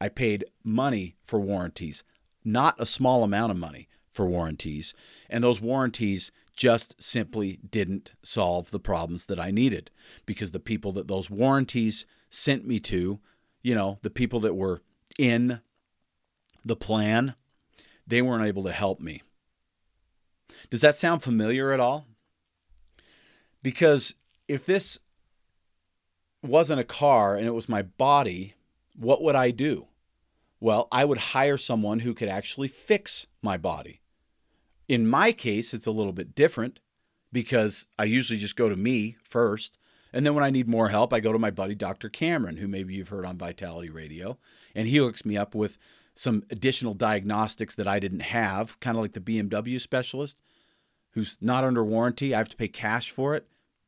[0.00, 2.04] I paid money for warranties,
[2.44, 4.94] not a small amount of money for warranties.
[5.30, 9.90] And those warranties just simply didn't solve the problems that I needed
[10.26, 13.20] because the people that those warranties sent me to,
[13.62, 14.82] you know, the people that were
[15.18, 15.60] in
[16.64, 17.34] the plan,
[18.06, 19.22] they weren't able to help me.
[20.70, 22.06] Does that sound familiar at all?
[23.62, 24.14] Because
[24.48, 24.98] if this
[26.42, 28.54] wasn't a car and it was my body,
[28.96, 29.86] what would I do?
[30.60, 34.00] Well, I would hire someone who could actually fix my body.
[34.88, 36.80] In my case, it's a little bit different
[37.32, 39.78] because I usually just go to me first.
[40.12, 42.08] And then when I need more help, I go to my buddy, Dr.
[42.08, 44.38] Cameron, who maybe you've heard on Vitality Radio.
[44.74, 45.78] And he hooks me up with
[46.14, 50.38] some additional diagnostics that I didn't have, kind of like the BMW specialist
[51.12, 52.34] who's not under warranty.
[52.34, 53.46] I have to pay cash for it,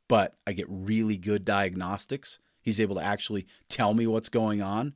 [0.08, 2.38] but I get really good diagnostics.
[2.60, 4.94] He's able to actually tell me what's going on.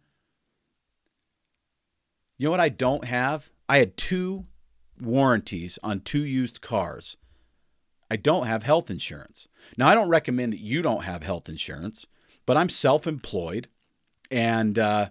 [2.38, 3.50] You know what I don't have?
[3.68, 4.46] I had two
[5.00, 7.16] warranties on two used cars.
[8.10, 9.48] I don't have health insurance.
[9.76, 12.06] Now, I don't recommend that you don't have health insurance,
[12.46, 13.68] but I'm self employed
[14.30, 15.10] and uh,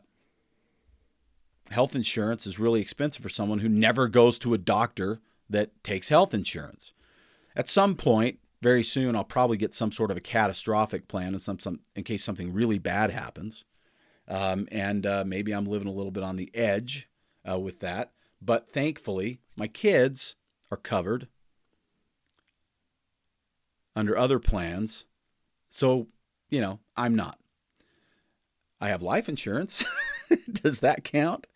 [1.72, 6.10] health insurance is really expensive for someone who never goes to a doctor that takes
[6.10, 6.94] health insurance.
[7.56, 11.40] At some point, very soon, I'll probably get some sort of a catastrophic plan in,
[11.40, 13.66] some, some, in case something really bad happens.
[14.28, 17.08] Um, and uh, maybe I'm living a little bit on the edge
[17.50, 18.12] uh, with that.
[18.42, 20.36] But thankfully, my kids
[20.70, 21.28] are covered
[23.96, 25.06] under other plans.
[25.70, 26.08] So,
[26.50, 27.40] you know, I'm not.
[28.80, 29.84] I have life insurance.
[30.52, 31.48] Does that count?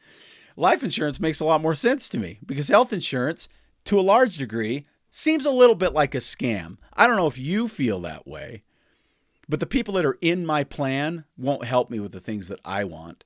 [0.55, 3.47] Life insurance makes a lot more sense to me because health insurance,
[3.85, 6.77] to a large degree, seems a little bit like a scam.
[6.93, 8.63] I don't know if you feel that way,
[9.47, 12.59] but the people that are in my plan won't help me with the things that
[12.63, 13.23] I want.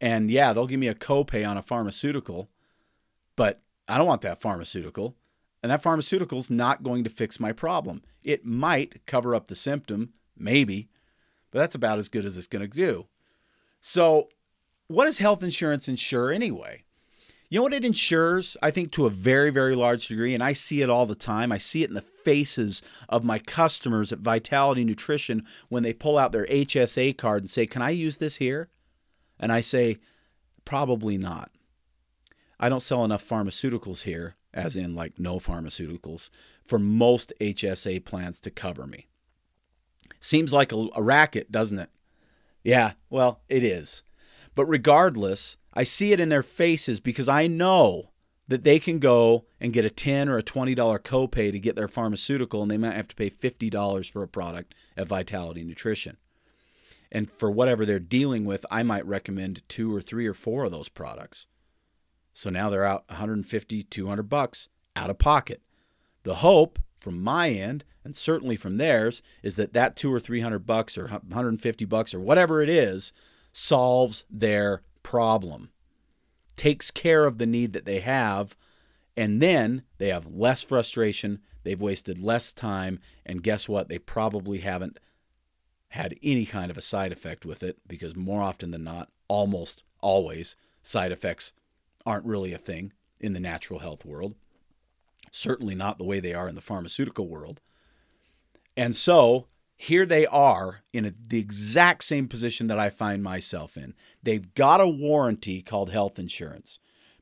[0.00, 2.50] And yeah, they'll give me a copay on a pharmaceutical,
[3.36, 5.16] but I don't want that pharmaceutical.
[5.62, 8.02] And that pharmaceutical is not going to fix my problem.
[8.22, 10.90] It might cover up the symptom, maybe,
[11.50, 13.06] but that's about as good as it's going to do.
[13.80, 14.28] So,
[14.88, 16.84] what does health insurance insure anyway?
[17.50, 18.56] You know what it insures?
[18.62, 21.52] I think to a very, very large degree, and I see it all the time.
[21.52, 26.18] I see it in the faces of my customers at Vitality Nutrition when they pull
[26.18, 28.70] out their HSA card and say, Can I use this here?
[29.38, 29.98] And I say,
[30.64, 31.50] Probably not.
[32.58, 36.30] I don't sell enough pharmaceuticals here, as in like no pharmaceuticals,
[36.64, 39.06] for most HSA plans to cover me.
[40.18, 41.90] Seems like a, a racket, doesn't it?
[42.62, 44.02] Yeah, well, it is.
[44.54, 48.10] But regardless, I see it in their faces because I know
[48.46, 51.88] that they can go and get a 10 or a $20 copay to get their
[51.88, 56.18] pharmaceutical and they might have to pay $50 for a product at Vitality Nutrition.
[57.10, 60.72] And for whatever they're dealing with, I might recommend two or three or four of
[60.72, 61.46] those products.
[62.34, 65.62] So now they're out 150, 200 bucks out of pocket.
[66.24, 70.66] The hope from my end and certainly from theirs is that that 2 or 300
[70.66, 73.12] bucks or 150 bucks or whatever it is
[73.54, 75.70] solves their problem.
[76.56, 78.56] Takes care of the need that they have
[79.16, 83.88] and then they have less frustration, they've wasted less time and guess what?
[83.88, 84.98] They probably haven't
[85.90, 89.84] had any kind of a side effect with it because more often than not, almost
[90.00, 91.52] always side effects
[92.04, 94.34] aren't really a thing in the natural health world.
[95.30, 97.60] Certainly not the way they are in the pharmaceutical world.
[98.76, 103.76] And so here they are in a, the exact same position that I find myself
[103.76, 103.94] in.
[104.22, 106.78] They've got a warranty called health insurance,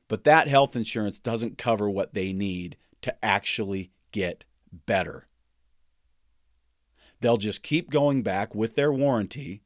[0.07, 5.27] but that health insurance doesn't cover what they need to actually get better.
[7.21, 9.63] They'll just keep going back with their warranty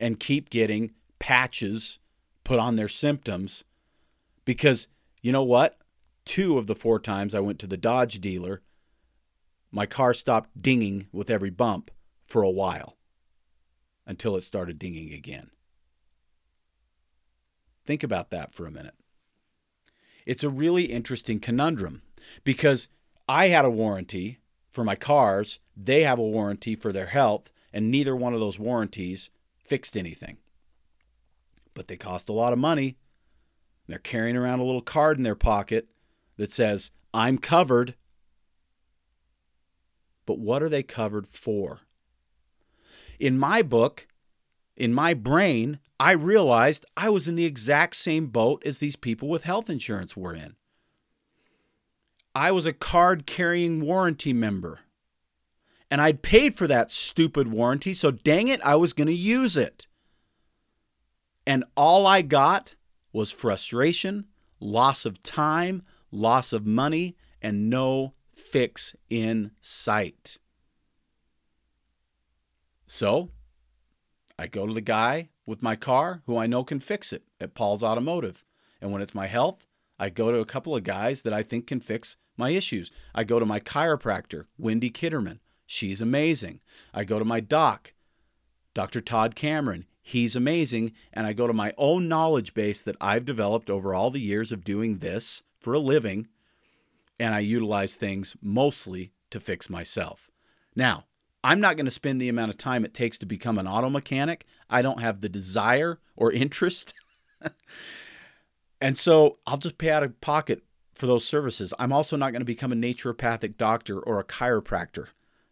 [0.00, 1.98] and keep getting patches
[2.44, 3.64] put on their symptoms
[4.44, 4.88] because
[5.20, 5.78] you know what?
[6.24, 8.62] Two of the four times I went to the Dodge dealer,
[9.70, 11.90] my car stopped dinging with every bump
[12.32, 12.96] for a while.
[14.06, 15.50] until it started dinging again.
[17.84, 18.96] Think about that for a minute.
[20.26, 22.02] It's a really interesting conundrum
[22.42, 22.88] because
[23.28, 24.38] I had a warranty
[24.72, 28.58] for my cars, they have a warranty for their health, and neither one of those
[28.58, 29.30] warranties
[29.62, 30.38] fixed anything.
[31.74, 32.96] But they cost a lot of money.
[33.86, 35.88] They're carrying around a little card in their pocket
[36.38, 37.94] that says, I'm covered.
[40.24, 41.82] But what are they covered for?
[43.22, 44.08] In my book,
[44.76, 49.28] in my brain, I realized I was in the exact same boat as these people
[49.28, 50.56] with health insurance were in.
[52.34, 54.80] I was a card carrying warranty member.
[55.88, 59.56] And I'd paid for that stupid warranty, so dang it, I was going to use
[59.56, 59.86] it.
[61.46, 62.74] And all I got
[63.12, 64.26] was frustration,
[64.58, 70.38] loss of time, loss of money, and no fix in sight.
[72.94, 73.30] So
[74.38, 77.54] I go to the guy with my car who I know can fix it at
[77.54, 78.44] Paul's Automotive.
[78.82, 79.66] And when it's my health,
[79.98, 82.90] I go to a couple of guys that I think can fix my issues.
[83.14, 85.38] I go to my chiropractor, Wendy Kitterman.
[85.64, 86.60] She's amazing.
[86.92, 87.94] I go to my doc,
[88.74, 89.00] Dr.
[89.00, 89.86] Todd Cameron.
[90.02, 90.92] He's amazing.
[91.14, 94.52] And I go to my own knowledge base that I've developed over all the years
[94.52, 96.28] of doing this for a living.
[97.18, 100.30] And I utilize things mostly to fix myself.
[100.76, 101.06] Now,
[101.44, 103.90] I'm not going to spend the amount of time it takes to become an auto
[103.90, 104.46] mechanic.
[104.70, 106.94] I don't have the desire or interest.
[108.80, 110.62] and so I'll just pay out of pocket
[110.94, 111.74] for those services.
[111.78, 115.08] I'm also not going to become a naturopathic doctor or a chiropractor.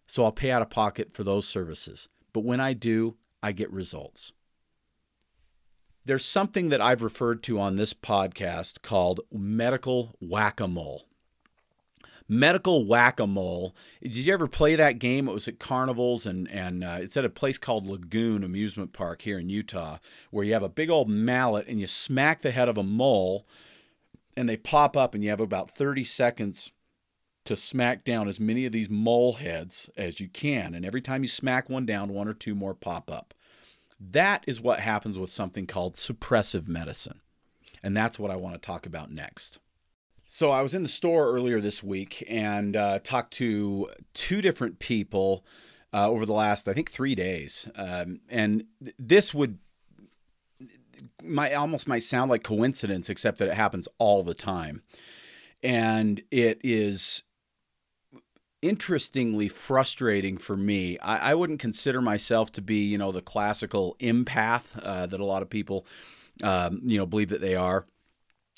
[0.07, 2.09] So I'll pay out of pocket for those services.
[2.33, 4.33] But when I do, I get results.
[6.05, 11.07] There's something that I've referred to on this podcast called medical whack a mole.
[12.31, 13.75] Medical Whack a Mole.
[14.01, 15.29] Did you ever play that game?
[15.29, 19.23] It was at carnivals and and uh, it's at a place called Lagoon Amusement Park
[19.23, 19.99] here in Utah,
[20.31, 23.49] where you have a big old mallet and you smack the head of a mole,
[24.37, 26.71] and they pop up, and you have about 30 seconds
[27.47, 30.73] to smack down as many of these mole heads as you can.
[30.73, 33.35] And every time you smack one down, one or two more pop up.
[33.99, 37.23] That is what happens with something called suppressive medicine.
[37.83, 39.59] And that's what I want to talk about next.
[40.33, 44.79] So I was in the store earlier this week and uh, talked to two different
[44.79, 45.45] people
[45.93, 47.69] uh, over the last, I think, three days.
[47.75, 49.59] Um, and th- this would
[51.21, 54.83] my almost might sound like coincidence, except that it happens all the time,
[55.65, 57.25] and it is
[58.63, 60.97] interestingly frustrating for me.
[61.01, 65.25] I, I wouldn't consider myself to be, you know, the classical empath uh, that a
[65.25, 65.87] lot of people,
[66.45, 67.87] um, you know, believe that they are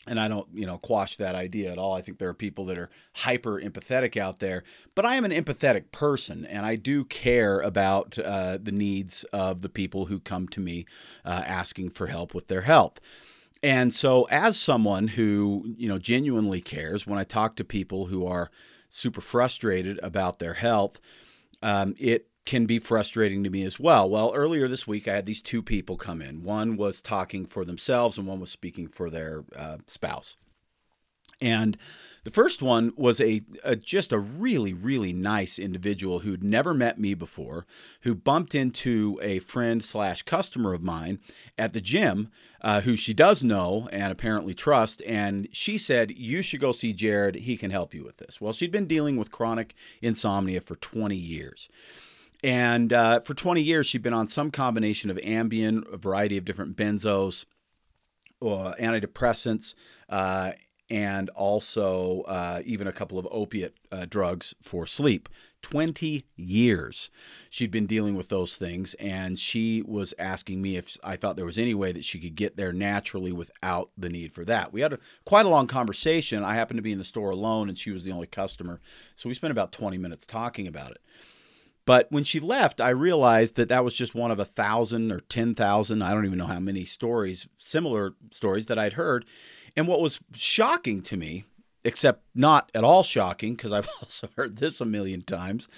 [0.07, 1.95] and I don't, you know, quash that idea at all.
[1.95, 5.31] I think there are people that are hyper empathetic out there, but I am an
[5.31, 10.49] empathetic person, and I do care about uh, the needs of the people who come
[10.49, 10.87] to me
[11.25, 12.99] uh, asking for help with their health.
[13.63, 18.27] And so, as someone who, you know, genuinely cares, when I talk to people who
[18.27, 18.51] are
[18.89, 21.01] super frustrated about their health,
[21.63, 24.09] um, it can be frustrating to me as well.
[24.09, 26.43] Well, earlier this week, I had these two people come in.
[26.43, 30.37] One was talking for themselves, and one was speaking for their uh, spouse.
[31.41, 31.77] And
[32.23, 37.01] the first one was a, a, just a really really nice individual who'd never met
[37.01, 37.67] me before,
[38.03, 41.19] who bumped into a friend slash customer of mine
[41.59, 45.03] at the gym, uh, who she does know and apparently trust.
[45.05, 47.35] And she said, "You should go see Jared.
[47.35, 51.17] He can help you with this." Well, she'd been dealing with chronic insomnia for 20
[51.17, 51.69] years.
[52.43, 56.45] And uh, for 20 years, she'd been on some combination of Ambien, a variety of
[56.45, 57.45] different benzos,
[58.41, 59.75] uh, antidepressants,
[60.09, 60.53] uh,
[60.91, 65.29] and also uh, even a couple of opiate uh, drugs for sleep.
[65.63, 67.09] 20 years
[67.49, 71.47] she'd been dealing with those things, and she was asking me if I thought there
[71.47, 74.73] was any way that she could get there naturally without the need for that.
[74.73, 76.43] We had a, quite a long conversation.
[76.43, 78.81] I happened to be in the store alone, and she was the only customer.
[79.15, 81.01] So we spent about 20 minutes talking about it.
[81.85, 85.21] But when she left, I realized that that was just one of a thousand or
[85.21, 89.25] 10,000, I don't even know how many stories, similar stories that I'd heard.
[89.77, 91.45] And what was shocking to me,
[91.85, 95.69] except not at all shocking, because I've also heard this a million times,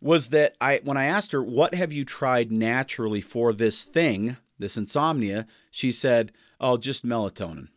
[0.00, 4.36] was that I when I asked her, What have you tried naturally for this thing,
[4.58, 5.46] this insomnia?
[5.70, 6.30] She said,
[6.60, 7.68] Oh, just melatonin.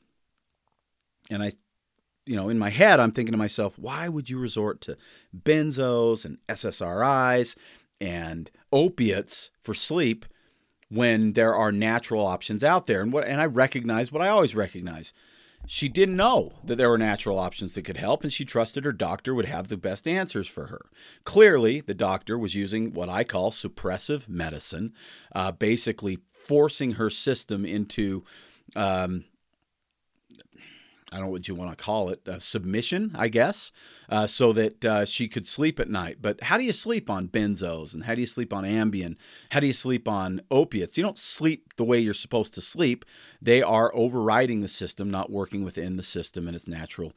[1.29, 1.51] And I
[2.27, 4.97] you know, in my head, I'm thinking to myself, why would you resort to
[5.35, 7.55] benzos and SSRIs
[7.99, 10.25] and opiates for sleep
[10.89, 13.01] when there are natural options out there?
[13.01, 15.13] And what and I recognize what I always recognize.
[15.65, 18.91] she didn't know that there were natural options that could help, and she trusted her
[18.93, 20.85] doctor would have the best answers for her.
[21.23, 24.93] Clearly, the doctor was using what I call suppressive medicine,
[25.35, 28.23] uh, basically forcing her system into
[28.75, 29.25] um,
[31.11, 33.71] I don't know what you want to call it, uh, submission, I guess,
[34.09, 36.17] uh, so that uh, she could sleep at night.
[36.21, 39.15] But how do you sleep on benzos and how do you sleep on Ambien?
[39.51, 40.97] How do you sleep on opiates?
[40.97, 43.05] You don't sleep the way you're supposed to sleep.
[43.41, 47.13] They are overriding the system, not working within the system in its natural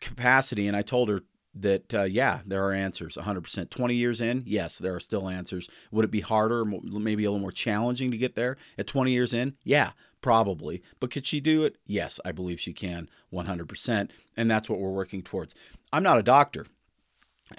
[0.00, 0.66] capacity.
[0.66, 1.20] And I told her
[1.54, 3.70] that, uh, yeah, there are answers 100%.
[3.70, 5.68] 20 years in, yes, there are still answers.
[5.90, 9.32] Would it be harder, maybe a little more challenging to get there at 20 years
[9.34, 9.54] in?
[9.62, 9.92] Yeah,
[10.24, 10.82] Probably.
[11.00, 11.76] But could she do it?
[11.86, 14.08] Yes, I believe she can 100%.
[14.38, 15.54] And that's what we're working towards.
[15.92, 16.64] I'm not a doctor.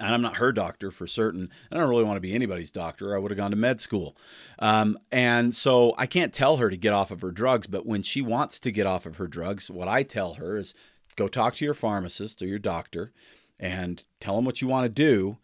[0.00, 1.48] And I'm not her doctor for certain.
[1.70, 3.14] I don't really want to be anybody's doctor.
[3.14, 4.16] I would have gone to med school.
[4.58, 7.68] Um, and so I can't tell her to get off of her drugs.
[7.68, 10.74] But when she wants to get off of her drugs, what I tell her is
[11.14, 13.12] go talk to your pharmacist or your doctor
[13.60, 15.38] and tell them what you want to do.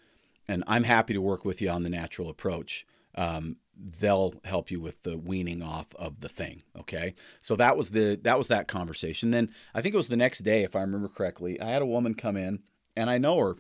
[0.48, 2.84] And I'm happy to work with you on the natural approach.
[3.14, 7.14] Um, they'll help you with the weaning off of the thing okay?
[7.40, 9.30] So that was the that was that conversation.
[9.30, 11.86] Then i think it was the next day if i remember correctly i had a
[11.86, 12.60] woman come in
[12.96, 13.56] and i know her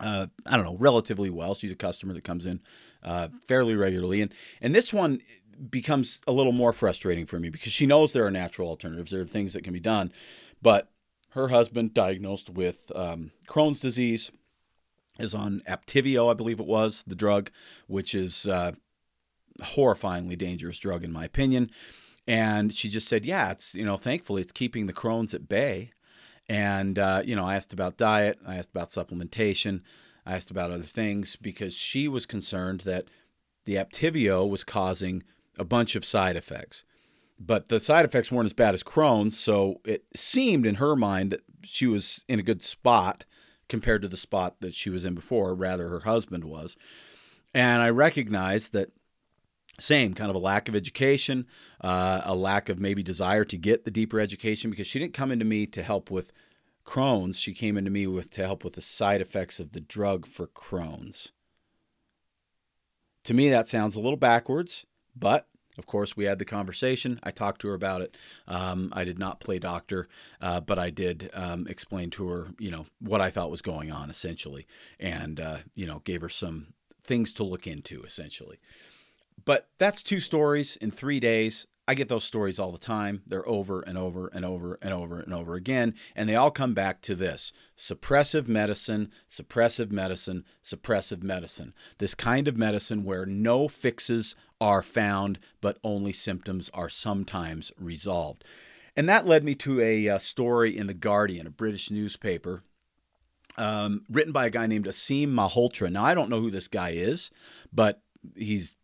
[0.00, 1.54] uh, i don't know relatively well.
[1.54, 2.60] She's a customer that comes in
[3.02, 4.20] uh, fairly regularly.
[4.20, 5.20] And and this one
[5.70, 9.10] becomes a little more frustrating for me because she knows there are natural alternatives.
[9.10, 10.12] There are things that can be done.
[10.60, 10.90] But
[11.30, 14.30] her husband diagnosed with um, crohn's disease
[15.18, 17.50] is on Aptivio, I believe it was, the drug,
[17.86, 18.72] which is uh,
[19.60, 21.70] horrifyingly dangerous drug in my opinion.
[22.26, 25.92] And she just said, yeah, it's, you know, thankfully it's keeping the Crohn's at bay.
[26.48, 29.82] And, uh, you know, I asked about diet, I asked about supplementation,
[30.24, 33.06] I asked about other things because she was concerned that
[33.64, 35.22] the Aptivio was causing
[35.58, 36.84] a bunch of side effects.
[37.38, 41.30] But the side effects weren't as bad as Crohn's, so it seemed in her mind
[41.30, 43.24] that she was in a good spot
[43.68, 46.76] compared to the spot that she was in before, rather, her husband was.
[47.52, 48.90] And I recognized that
[49.78, 51.46] same kind of a lack of education,
[51.80, 55.30] uh, a lack of maybe desire to get the deeper education because she didn't come
[55.30, 56.32] into me to help with
[56.84, 57.38] Crohn's.
[57.38, 60.46] She came into me with to help with the side effects of the drug for
[60.46, 61.32] Crohn's.
[63.24, 65.48] To me, that sounds a little backwards, but
[65.78, 67.20] of course, we had the conversation.
[67.22, 68.16] I talked to her about it.
[68.48, 70.08] Um, I did not play doctor,
[70.40, 73.92] uh, but I did um, explain to her, you know, what I thought was going
[73.92, 74.66] on, essentially,
[74.98, 76.68] and uh, you know, gave her some
[77.04, 78.58] things to look into, essentially.
[79.44, 81.66] But that's two stories in three days.
[81.88, 83.22] I get those stories all the time.
[83.26, 85.94] They're over and over and over and over and over again.
[86.16, 91.74] And they all come back to this suppressive medicine, suppressive medicine, suppressive medicine.
[91.98, 98.42] This kind of medicine where no fixes are found, but only symptoms are sometimes resolved.
[98.96, 102.62] And that led me to a, a uh, story in The Guardian, a British newspaper,
[103.56, 105.92] um, written by a guy named Aseem Malhotra.
[105.92, 107.30] Now, I don't know who this guy is,
[107.72, 108.02] but
[108.34, 108.76] he's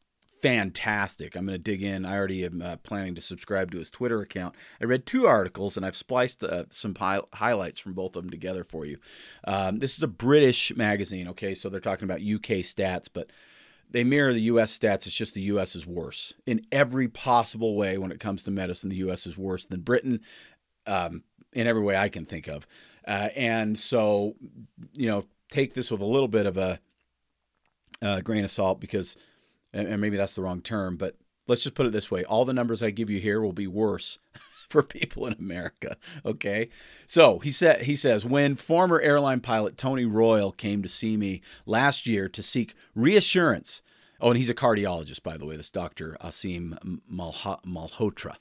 [0.43, 1.37] fantastic.
[1.37, 2.05] I'm going to dig in.
[2.05, 4.57] I already am uh, planning to subscribe to his Twitter account.
[4.81, 8.31] I read two articles and I've spliced uh, some hi- highlights from both of them
[8.31, 8.99] together for you.
[9.45, 11.55] Um, this is a British magazine, okay?
[11.55, 13.31] So they're talking about UK stats, but
[13.89, 15.07] they mirror the US stats.
[15.07, 18.91] It's just the US is worse in every possible way when it comes to medicine.
[18.91, 20.21] The US is worse than Britain
[20.87, 21.23] um,
[21.53, 22.67] in every way I can think of.
[23.07, 24.35] Uh, and so,
[24.93, 26.81] you know, take this with a little bit of a
[28.01, 29.17] uh, grain of salt because
[29.73, 31.17] and, maybe that's the wrong term, but
[31.49, 33.67] let's just put it this way all the numbers I give you here will be
[33.67, 34.19] worse
[34.69, 35.97] for people in America.
[36.25, 36.69] Okay.
[37.07, 41.43] So he said he says when former airline pilot Tony Royle came to see me
[41.67, 43.83] last year to seek reassurance.
[44.21, 46.17] Oh, and he's a cardiologist, by the way, this Dr.
[46.21, 46.79] Aseem
[47.11, 48.37] Malhotra.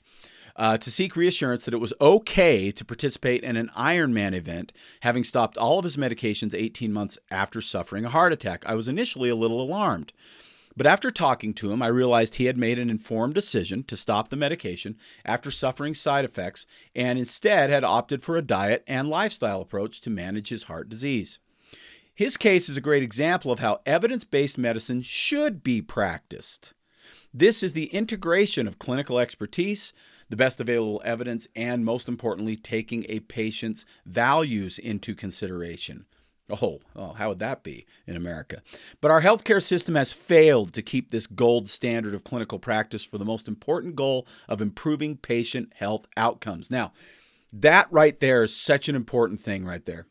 [0.54, 5.24] Uh, to seek reassurance that it was okay to participate in an Ironman event, having
[5.24, 8.62] stopped all of his medications 18 months after suffering a heart attack.
[8.66, 10.12] I was initially a little alarmed.
[10.76, 14.28] But after talking to him, I realized he had made an informed decision to stop
[14.28, 19.60] the medication after suffering side effects and instead had opted for a diet and lifestyle
[19.60, 21.38] approach to manage his heart disease.
[22.14, 26.72] His case is a great example of how evidence based medicine should be practiced.
[27.34, 29.92] This is the integration of clinical expertise,
[30.28, 36.06] the best available evidence, and most importantly, taking a patient's values into consideration.
[36.50, 36.80] Oh,
[37.16, 38.62] how would that be in America?
[39.00, 43.16] But our healthcare system has failed to keep this gold standard of clinical practice for
[43.16, 46.70] the most important goal of improving patient health outcomes.
[46.70, 46.92] Now,
[47.52, 50.06] that right there is such an important thing, right there.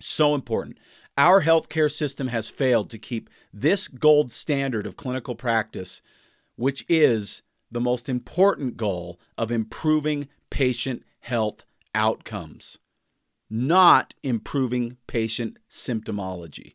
[0.00, 0.78] So important.
[1.16, 6.02] Our healthcare system has failed to keep this gold standard of clinical practice,
[6.56, 12.78] which is the most important goal of improving patient health outcomes,
[13.48, 16.74] not improving patient symptomology.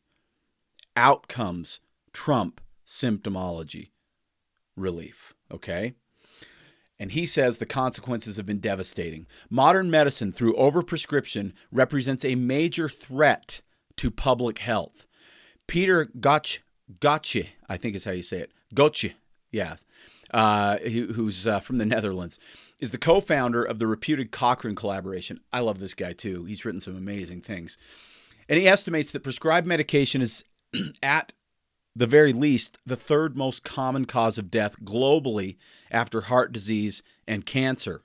[0.96, 1.80] Outcomes
[2.14, 3.92] trump symptomology
[4.76, 5.94] relief, okay?
[7.00, 9.26] And he says the consequences have been devastating.
[9.50, 13.62] Modern medicine, through overprescription, represents a major threat
[13.98, 15.08] to public health.
[15.68, 16.62] Peter Gotch,
[17.00, 19.16] Gotche, I think is how you say it, Gotche,
[19.52, 19.78] yeah,
[20.32, 22.38] uh, who's uh, from the Netherlands,
[22.82, 25.40] is the co founder of the reputed Cochrane collaboration.
[25.54, 26.44] I love this guy too.
[26.46, 27.78] He's written some amazing things.
[28.50, 30.44] And he estimates that prescribed medication is
[31.04, 31.32] at
[31.96, 35.58] the very least the third most common cause of death globally
[35.92, 38.02] after heart disease and cancer.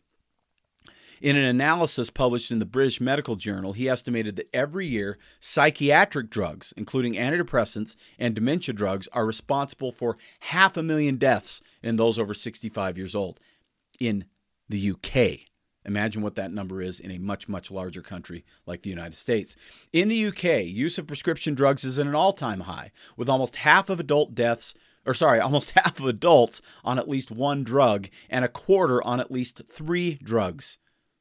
[1.22, 6.29] In an analysis published in the British Medical Journal, he estimated that every year psychiatric
[6.29, 12.18] drugs, including antidepressants and dementia drugs, are responsible for half a million deaths in those
[12.18, 13.41] over 65 years old
[13.99, 14.27] in
[14.69, 15.47] the UK.
[15.85, 19.55] Imagine what that number is in a much, much larger country like the United States.
[19.93, 23.57] In the UK, use of prescription drugs is at an all time high, with almost
[23.57, 24.75] half of adult deaths,
[25.07, 29.21] or sorry, almost half of adults on at least one drug and a quarter on
[29.21, 30.79] at least three drugs.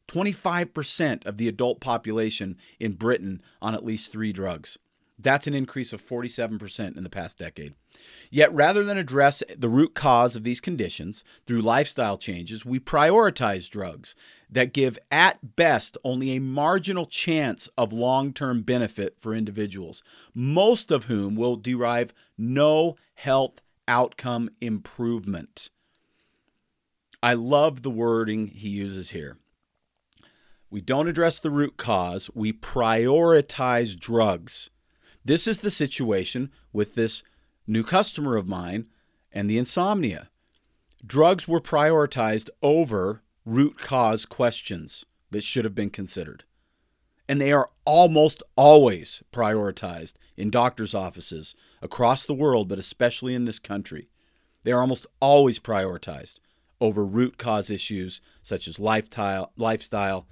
[0.08, 4.78] 25% of the adult population in Britain on at least three drugs.
[5.18, 7.74] That's an increase of 47% in the past decade.
[8.32, 13.70] Yet, rather than address the root cause of these conditions through lifestyle changes, we prioritize
[13.70, 14.16] drugs
[14.50, 20.91] that give, at best, only a marginal chance of long term benefit for individuals, most
[20.91, 25.70] of whom will derive no health outcome improvement.
[27.22, 29.38] I love the wording he uses here.
[30.70, 34.70] We don't address the root cause, we prioritize drugs.
[35.24, 37.24] This is the situation with this
[37.68, 38.88] new customer of mine
[39.32, 40.30] and the insomnia.
[41.05, 46.43] Drugs were prioritized over root cause questions that should have been considered.
[47.28, 53.45] And they are almost always prioritized in doctors' offices across the world, but especially in
[53.45, 54.09] this country.
[54.63, 56.39] They are almost always prioritized
[56.82, 60.28] over root cause issues such as lifestyle, lifestyle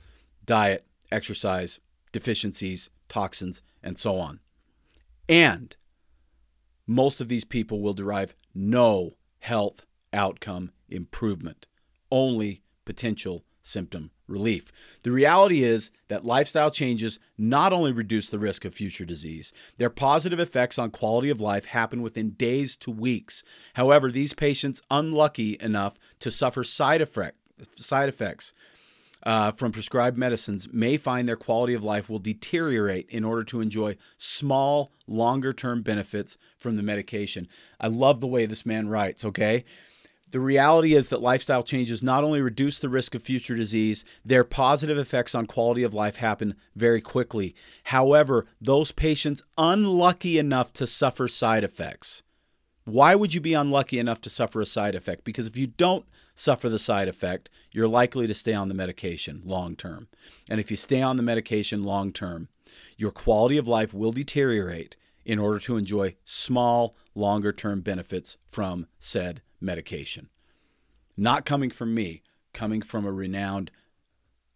[0.46, 1.80] diet, exercise,
[2.12, 4.40] deficiencies, toxins, and so on.
[5.30, 5.76] And
[6.88, 11.68] most of these people will derive no health outcome improvement,
[12.12, 14.72] only potential symptom relief.
[15.04, 19.90] The reality is that lifestyle changes not only reduce the risk of future disease, their
[19.90, 23.44] positive effects on quality of life happen within days to weeks.
[23.74, 27.38] However, these patients unlucky enough to suffer side effect,
[27.78, 28.54] side effects
[29.24, 33.62] uh, from prescribed medicines may find their quality of life will deteriorate in order to
[33.62, 37.48] enjoy small, longer term benefits from the medication.
[37.80, 39.64] I love the way this man writes, okay?
[40.32, 44.44] The reality is that lifestyle changes not only reduce the risk of future disease, their
[44.44, 47.54] positive effects on quality of life happen very quickly.
[47.84, 52.24] However, those patients unlucky enough to suffer side effects.
[52.86, 55.24] Why would you be unlucky enough to suffer a side effect?
[55.24, 56.06] Because if you don't
[56.36, 60.08] suffer the side effect, you're likely to stay on the medication long term.
[60.50, 62.50] And if you stay on the medication long term,
[62.98, 68.88] your quality of life will deteriorate in order to enjoy small, longer term benefits from
[69.00, 70.30] said medication.
[71.16, 72.24] Not coming from me,
[72.54, 73.72] coming from a renowned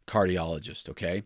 [0.07, 1.23] cardiologist, okay?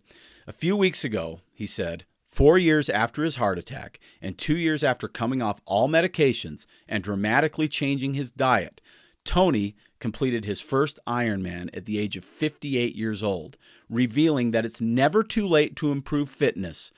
[0.47, 4.85] A few weeks ago, he said, Four years after his heart attack, and two years
[4.85, 8.79] after coming off all medications and dramatically changing his diet,
[9.25, 13.55] Tony completed his first Ironman at the age of 58 years old,
[13.89, 16.91] revealing that it's never too late to improve fitness.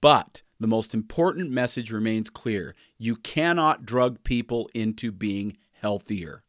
[0.00, 6.42] But the most important message remains clear you cannot drug people into being healthier.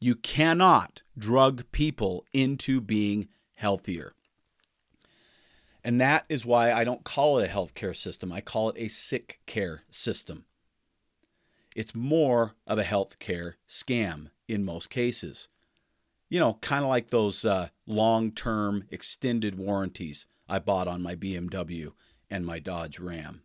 [0.00, 4.14] You cannot drug people into being healthier.
[5.84, 8.32] And that is why I don't call it a healthcare system.
[8.32, 10.44] I call it a sick care system.
[11.74, 15.48] It's more of a healthcare scam in most cases.
[16.28, 21.14] You know, kind of like those uh, long term extended warranties I bought on my
[21.14, 21.92] BMW
[22.30, 23.42] and my Dodge Ram.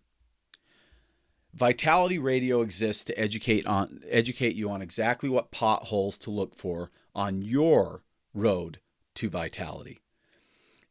[1.53, 6.91] Vitality Radio exists to educate on educate you on exactly what potholes to look for
[7.15, 8.03] on your
[8.33, 8.79] road
[9.15, 9.99] to vitality.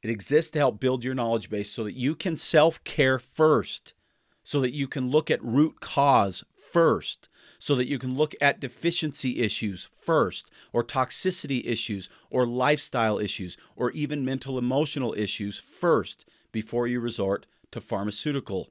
[0.03, 3.95] It exists to help build your knowledge base so that you can self-care first,
[4.43, 6.45] so that you can look at root cause
[6.77, 13.19] first so that you can look at deficiency issues first, or toxicity issues, or lifestyle
[13.19, 18.69] issues, or even mental emotional issues first before you resort to pharmaceutical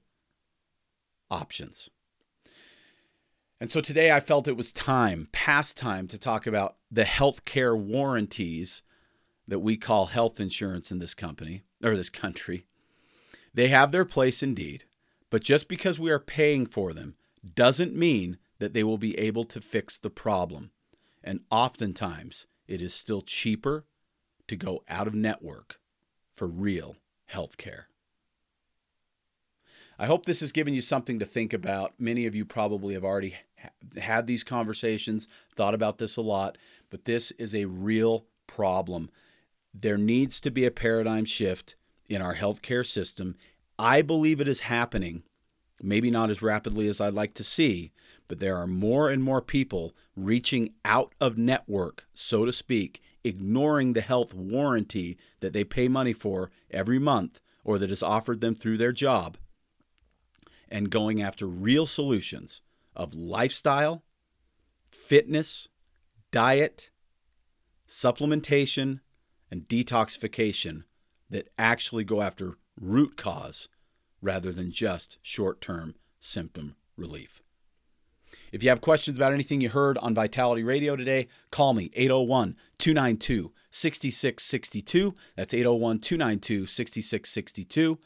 [1.31, 1.89] options.
[3.59, 7.75] And so today I felt it was time, past time, to talk about the healthcare
[7.75, 8.83] warranties
[9.47, 12.67] that we call health insurance in this company or this country.
[13.51, 14.83] They have their place indeed,
[15.31, 17.15] but just because we are paying for them
[17.53, 20.71] doesn't mean that they will be able to fix the problem.
[21.23, 23.85] And oftentimes, it is still cheaper
[24.47, 25.79] to go out of network
[26.35, 27.87] for real health care.
[29.97, 31.93] I hope this has given you something to think about.
[31.97, 33.35] Many of you probably have already
[33.97, 36.57] had these conversations, thought about this a lot,
[36.89, 39.09] but this is a real problem.
[39.73, 41.75] There needs to be a paradigm shift
[42.07, 43.35] in our healthcare system.
[43.79, 45.23] I believe it is happening,
[45.81, 47.91] maybe not as rapidly as I'd like to see,
[48.27, 53.93] but there are more and more people reaching out of network, so to speak, ignoring
[53.93, 58.55] the health warranty that they pay money for every month or that is offered them
[58.55, 59.37] through their job,
[60.69, 62.61] and going after real solutions
[62.95, 64.03] of lifestyle,
[64.91, 65.67] fitness,
[66.31, 66.91] diet,
[67.87, 68.99] supplementation,
[69.51, 70.83] and detoxification
[71.29, 73.67] that actually go after root cause
[74.25, 77.41] rather than just short term symptom relief.
[78.51, 82.55] If you have questions about anything you heard on Vitality Radio today, call me 801
[82.77, 85.13] 292 6662.
[85.35, 87.99] That's 801 292 6662.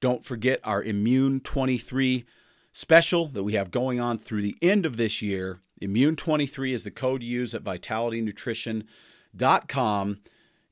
[0.00, 2.24] Don't forget our Immune 23
[2.72, 5.60] special that we have going on through the end of this year.
[5.80, 10.18] Immune 23 is the code you use at vitalitynutrition.com.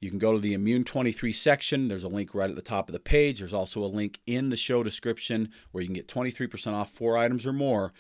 [0.03, 1.87] You can go to the Immune 23 section.
[1.87, 3.39] There's a link right at the top of the page.
[3.39, 7.17] There's also a link in the show description where you can get 23% off four
[7.17, 7.93] items or more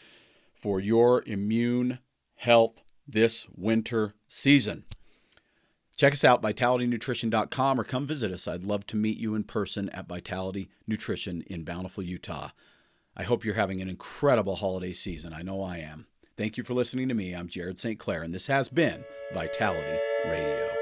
[0.53, 2.01] for your immune
[2.35, 4.85] health this winter season.
[5.97, 8.49] Check us out, vitalitynutrition.com, or come visit us.
[8.49, 12.51] I'd love to meet you in person at Vitality Nutrition in Bountiful, Utah.
[13.17, 15.33] I hope you're having an incredible holiday season.
[15.33, 16.09] I know I am.
[16.37, 17.33] Thank you for listening to me.
[17.33, 18.01] I'm Jared St.
[18.01, 20.82] Clair, and this has been Vitality Radio.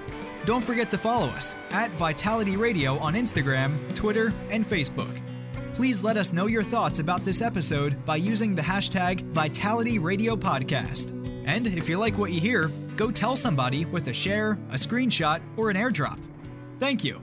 [0.45, 5.21] Don't forget to follow us at Vitality Radio on Instagram, Twitter, and Facebook.
[5.75, 10.35] Please let us know your thoughts about this episode by using the hashtag Vitality Radio
[10.35, 11.11] Podcast.
[11.45, 12.67] And if you like what you hear,
[12.97, 16.19] go tell somebody with a share, a screenshot, or an airdrop.
[16.79, 17.21] Thank you.